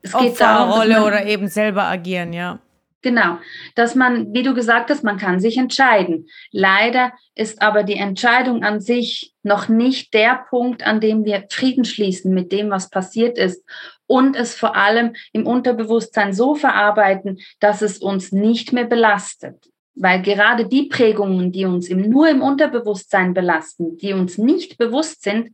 es 0.00 0.12
geht 0.16 0.40
darum, 0.40 0.70
Rolle 0.70 1.04
oder 1.04 1.26
eben 1.26 1.48
selber 1.48 1.82
agieren, 1.82 2.32
ja. 2.32 2.60
Genau, 3.02 3.38
dass 3.74 3.94
man, 3.94 4.32
wie 4.32 4.44
du 4.44 4.54
gesagt 4.54 4.90
hast, 4.90 5.02
man 5.02 5.18
kann 5.18 5.40
sich 5.40 5.58
entscheiden. 5.58 6.26
Leider 6.52 7.12
ist 7.34 7.60
aber 7.60 7.82
die 7.82 7.96
Entscheidung 7.96 8.62
an 8.62 8.80
sich 8.80 9.34
noch 9.42 9.68
nicht 9.68 10.14
der 10.14 10.46
Punkt, 10.48 10.86
an 10.86 11.00
dem 11.00 11.24
wir 11.24 11.44
Frieden 11.50 11.84
schließen 11.84 12.32
mit 12.32 12.52
dem, 12.52 12.70
was 12.70 12.88
passiert 12.88 13.36
ist 13.36 13.62
und 14.06 14.36
es 14.36 14.54
vor 14.54 14.76
allem 14.76 15.14
im 15.32 15.46
Unterbewusstsein 15.46 16.32
so 16.32 16.54
verarbeiten, 16.54 17.40
dass 17.60 17.82
es 17.82 17.98
uns 17.98 18.32
nicht 18.32 18.72
mehr 18.72 18.86
belastet. 18.86 19.68
Weil 19.96 20.22
gerade 20.22 20.66
die 20.66 20.84
Prägungen, 20.88 21.52
die 21.52 21.64
uns 21.64 21.88
im, 21.88 22.10
nur 22.10 22.28
im 22.28 22.42
Unterbewusstsein 22.42 23.32
belasten, 23.32 23.96
die 23.98 24.12
uns 24.12 24.38
nicht 24.38 24.76
bewusst 24.76 25.22
sind, 25.22 25.50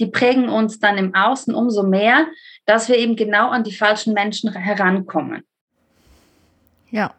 die 0.00 0.06
prägen 0.06 0.48
uns 0.48 0.78
dann 0.80 0.98
im 0.98 1.14
Außen 1.14 1.54
umso 1.54 1.82
mehr, 1.82 2.26
dass 2.64 2.88
wir 2.88 2.96
eben 2.96 3.16
genau 3.16 3.48
an 3.50 3.62
die 3.62 3.74
falschen 3.74 4.12
Menschen 4.12 4.52
herankommen. 4.52 5.42
Ja. 6.90 7.14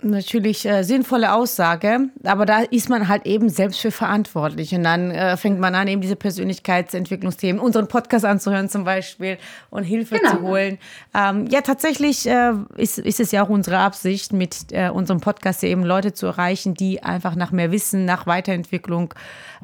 Natürlich 0.00 0.64
äh, 0.64 0.84
sinnvolle 0.84 1.32
Aussage, 1.32 2.10
aber 2.22 2.46
da 2.46 2.60
ist 2.60 2.88
man 2.88 3.08
halt 3.08 3.26
eben 3.26 3.48
selbst 3.48 3.80
für 3.80 3.90
verantwortlich. 3.90 4.72
Und 4.72 4.84
dann 4.84 5.10
äh, 5.10 5.36
fängt 5.36 5.58
man 5.58 5.74
an, 5.74 5.88
eben 5.88 6.00
diese 6.00 6.14
Persönlichkeitsentwicklungsthemen, 6.14 7.60
unseren 7.60 7.88
Podcast 7.88 8.24
anzuhören 8.24 8.68
zum 8.68 8.84
Beispiel 8.84 9.38
und 9.70 9.82
Hilfe 9.82 10.18
genau. 10.18 10.36
zu 10.36 10.42
holen. 10.42 10.78
Ähm, 11.14 11.46
ja, 11.48 11.62
tatsächlich 11.62 12.28
äh, 12.28 12.52
ist, 12.76 12.98
ist 12.98 13.18
es 13.18 13.32
ja 13.32 13.44
auch 13.44 13.48
unsere 13.48 13.78
Absicht, 13.78 14.32
mit 14.32 14.66
äh, 14.70 14.88
unserem 14.88 15.20
Podcast 15.20 15.64
eben 15.64 15.82
Leute 15.82 16.12
zu 16.12 16.26
erreichen, 16.26 16.74
die 16.74 17.02
einfach 17.02 17.34
nach 17.34 17.50
mehr 17.50 17.72
Wissen, 17.72 18.04
nach 18.04 18.26
Weiterentwicklung 18.26 19.14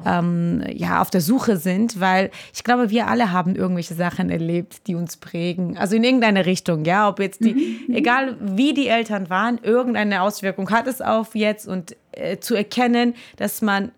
ähm, 0.05 0.63
ja, 0.73 1.01
auf 1.01 1.09
der 1.09 1.21
Suche 1.21 1.55
sind, 1.55 2.01
weil 2.01 2.29
ich 2.53 2.65
glaube, 2.65 2.89
wir 2.89 3.07
alle 3.07 3.31
haben 3.31 3.55
irgendwelche 3.55 3.93
Sachen 3.93 4.29
erlebt, 4.29 4.87
die 4.87 4.95
uns 4.95 5.15
prägen. 5.15 5.77
Also 5.77 5.95
in 5.95 6.03
irgendeine 6.03 6.45
Richtung, 6.45 6.83
ja, 6.83 7.07
ob 7.07 7.19
jetzt 7.19 7.41
die, 7.41 7.85
mhm. 7.87 7.95
egal 7.95 8.35
wie 8.41 8.73
die 8.73 8.87
Eltern 8.87 9.29
waren, 9.29 9.59
irgendeine 9.63 10.24
Auswirkung 10.25 10.69
hat 10.69 10.87
es 10.87 11.01
auf 11.01 11.35
jetzt 11.35 11.67
und 11.67 11.95
äh, 12.11 12.37
zu 12.39 12.55
erkennen, 12.55 13.15
dass 13.37 13.61
man 13.61 13.91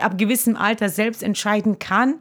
ab 0.00 0.18
gewissem 0.18 0.56
Alter 0.56 0.88
selbst 0.88 1.22
entscheiden 1.22 1.78
kann 1.78 2.16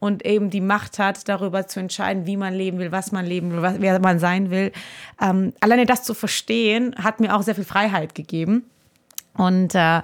und 0.00 0.26
eben 0.26 0.50
die 0.50 0.60
Macht 0.60 0.98
hat, 0.98 1.28
darüber 1.28 1.68
zu 1.68 1.78
entscheiden, 1.78 2.26
wie 2.26 2.36
man 2.36 2.54
leben 2.54 2.78
will, 2.78 2.90
was 2.90 3.12
man 3.12 3.24
leben 3.24 3.52
will, 3.52 3.62
was, 3.62 3.74
wer 3.78 4.00
man 4.00 4.18
sein 4.18 4.50
will. 4.50 4.72
Ähm, 5.20 5.52
alleine 5.60 5.86
das 5.86 6.02
zu 6.02 6.14
verstehen, 6.14 6.94
hat 6.96 7.20
mir 7.20 7.36
auch 7.36 7.42
sehr 7.42 7.54
viel 7.54 7.64
Freiheit 7.64 8.14
gegeben. 8.14 8.64
Und 9.34 9.74
äh, 9.74 10.02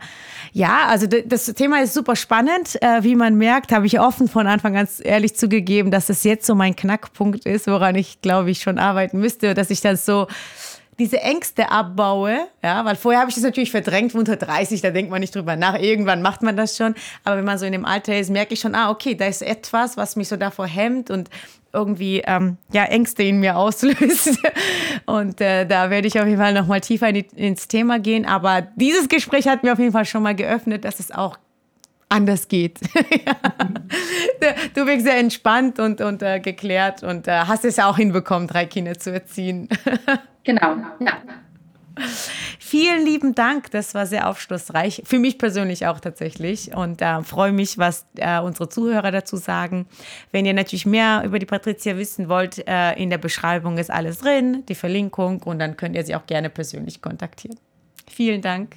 ja, 0.52 0.86
also 0.86 1.06
das 1.06 1.46
Thema 1.46 1.82
ist 1.82 1.92
super 1.92 2.16
spannend. 2.16 2.80
Äh, 2.80 3.02
wie 3.02 3.14
man 3.14 3.36
merkt, 3.36 3.72
habe 3.72 3.86
ich 3.86 4.00
offen 4.00 4.28
von 4.28 4.46
Anfang 4.46 4.72
ganz 4.72 5.02
ehrlich 5.04 5.36
zugegeben, 5.36 5.90
dass 5.90 6.08
es 6.08 6.24
jetzt 6.24 6.46
so 6.46 6.54
mein 6.54 6.76
Knackpunkt 6.76 7.44
ist, 7.44 7.66
woran 7.66 7.94
ich, 7.94 8.22
glaube 8.22 8.50
ich, 8.50 8.62
schon 8.62 8.78
arbeiten 8.78 9.18
müsste, 9.18 9.52
dass 9.52 9.70
ich 9.70 9.80
das 9.80 10.06
so 10.06 10.28
diese 10.98 11.20
Ängste 11.20 11.70
abbaue, 11.70 12.48
ja, 12.62 12.84
weil 12.84 12.96
vorher 12.96 13.20
habe 13.20 13.30
ich 13.30 13.36
das 13.36 13.44
natürlich 13.44 13.70
verdrängt, 13.70 14.14
unter 14.14 14.36
30, 14.36 14.80
da 14.80 14.90
denkt 14.90 15.10
man 15.10 15.20
nicht 15.20 15.34
drüber 15.34 15.56
nach, 15.56 15.78
irgendwann 15.78 16.22
macht 16.22 16.42
man 16.42 16.56
das 16.56 16.76
schon, 16.76 16.94
aber 17.24 17.36
wenn 17.36 17.44
man 17.44 17.58
so 17.58 17.66
in 17.66 17.72
dem 17.72 17.84
Alter 17.84 18.18
ist, 18.18 18.30
merke 18.30 18.54
ich 18.54 18.60
schon, 18.60 18.74
ah, 18.74 18.90
okay, 18.90 19.14
da 19.14 19.26
ist 19.26 19.42
etwas, 19.42 19.96
was 19.96 20.16
mich 20.16 20.28
so 20.28 20.36
davor 20.36 20.66
hemmt 20.66 21.10
und 21.10 21.30
irgendwie 21.72 22.22
ähm, 22.26 22.56
ja, 22.72 22.84
Ängste 22.84 23.22
in 23.22 23.40
mir 23.40 23.56
auslöst. 23.56 24.38
Und 25.06 25.40
äh, 25.40 25.66
da 25.66 25.90
werde 25.90 26.08
ich 26.08 26.18
auf 26.18 26.26
jeden 26.26 26.38
Fall 26.38 26.54
nochmal 26.54 26.80
tiefer 26.80 27.08
in 27.10 27.14
die, 27.16 27.26
ins 27.36 27.68
Thema 27.68 27.98
gehen. 27.98 28.24
Aber 28.24 28.62
dieses 28.76 29.08
Gespräch 29.08 29.46
hat 29.46 29.62
mir 29.62 29.74
auf 29.74 29.78
jeden 29.78 29.92
Fall 29.92 30.06
schon 30.06 30.22
mal 30.22 30.34
geöffnet, 30.34 30.84
dass 30.86 30.98
es 30.98 31.10
auch 31.10 31.36
anders 32.08 32.48
geht. 32.48 32.80
du 34.74 34.86
wirkst 34.86 35.06
sehr 35.06 35.18
entspannt 35.18 35.78
und, 35.78 36.00
und 36.00 36.22
äh, 36.22 36.40
geklärt 36.40 37.02
und 37.02 37.28
äh, 37.28 37.40
hast 37.40 37.64
es 37.64 37.78
auch 37.78 37.96
hinbekommen, 37.96 38.48
drei 38.48 38.66
Kinder 38.66 38.98
zu 38.98 39.12
erziehen. 39.12 39.68
genau, 40.44 40.76
ja. 41.00 41.18
Vielen 42.58 43.04
lieben 43.04 43.34
Dank, 43.34 43.70
das 43.70 43.94
war 43.94 44.06
sehr 44.06 44.28
aufschlussreich. 44.28 45.02
Für 45.04 45.18
mich 45.18 45.38
persönlich 45.38 45.86
auch 45.86 46.00
tatsächlich. 46.00 46.74
Und 46.74 47.02
äh, 47.02 47.22
freue 47.22 47.52
mich, 47.52 47.78
was 47.78 48.06
äh, 48.16 48.38
unsere 48.40 48.68
Zuhörer 48.68 49.10
dazu 49.10 49.36
sagen. 49.36 49.86
Wenn 50.32 50.46
ihr 50.46 50.54
natürlich 50.54 50.86
mehr 50.86 51.22
über 51.24 51.38
die 51.38 51.46
Patricia 51.46 51.96
wissen 51.96 52.28
wollt, 52.28 52.66
äh, 52.68 52.92
in 52.92 53.10
der 53.10 53.18
Beschreibung 53.18 53.78
ist 53.78 53.90
alles 53.90 54.18
drin, 54.18 54.64
die 54.68 54.74
Verlinkung 54.74 55.42
und 55.42 55.58
dann 55.58 55.76
könnt 55.76 55.96
ihr 55.96 56.04
sie 56.04 56.14
auch 56.14 56.26
gerne 56.26 56.50
persönlich 56.50 57.02
kontaktieren. 57.02 57.58
Vielen 58.06 58.42
Dank. 58.42 58.76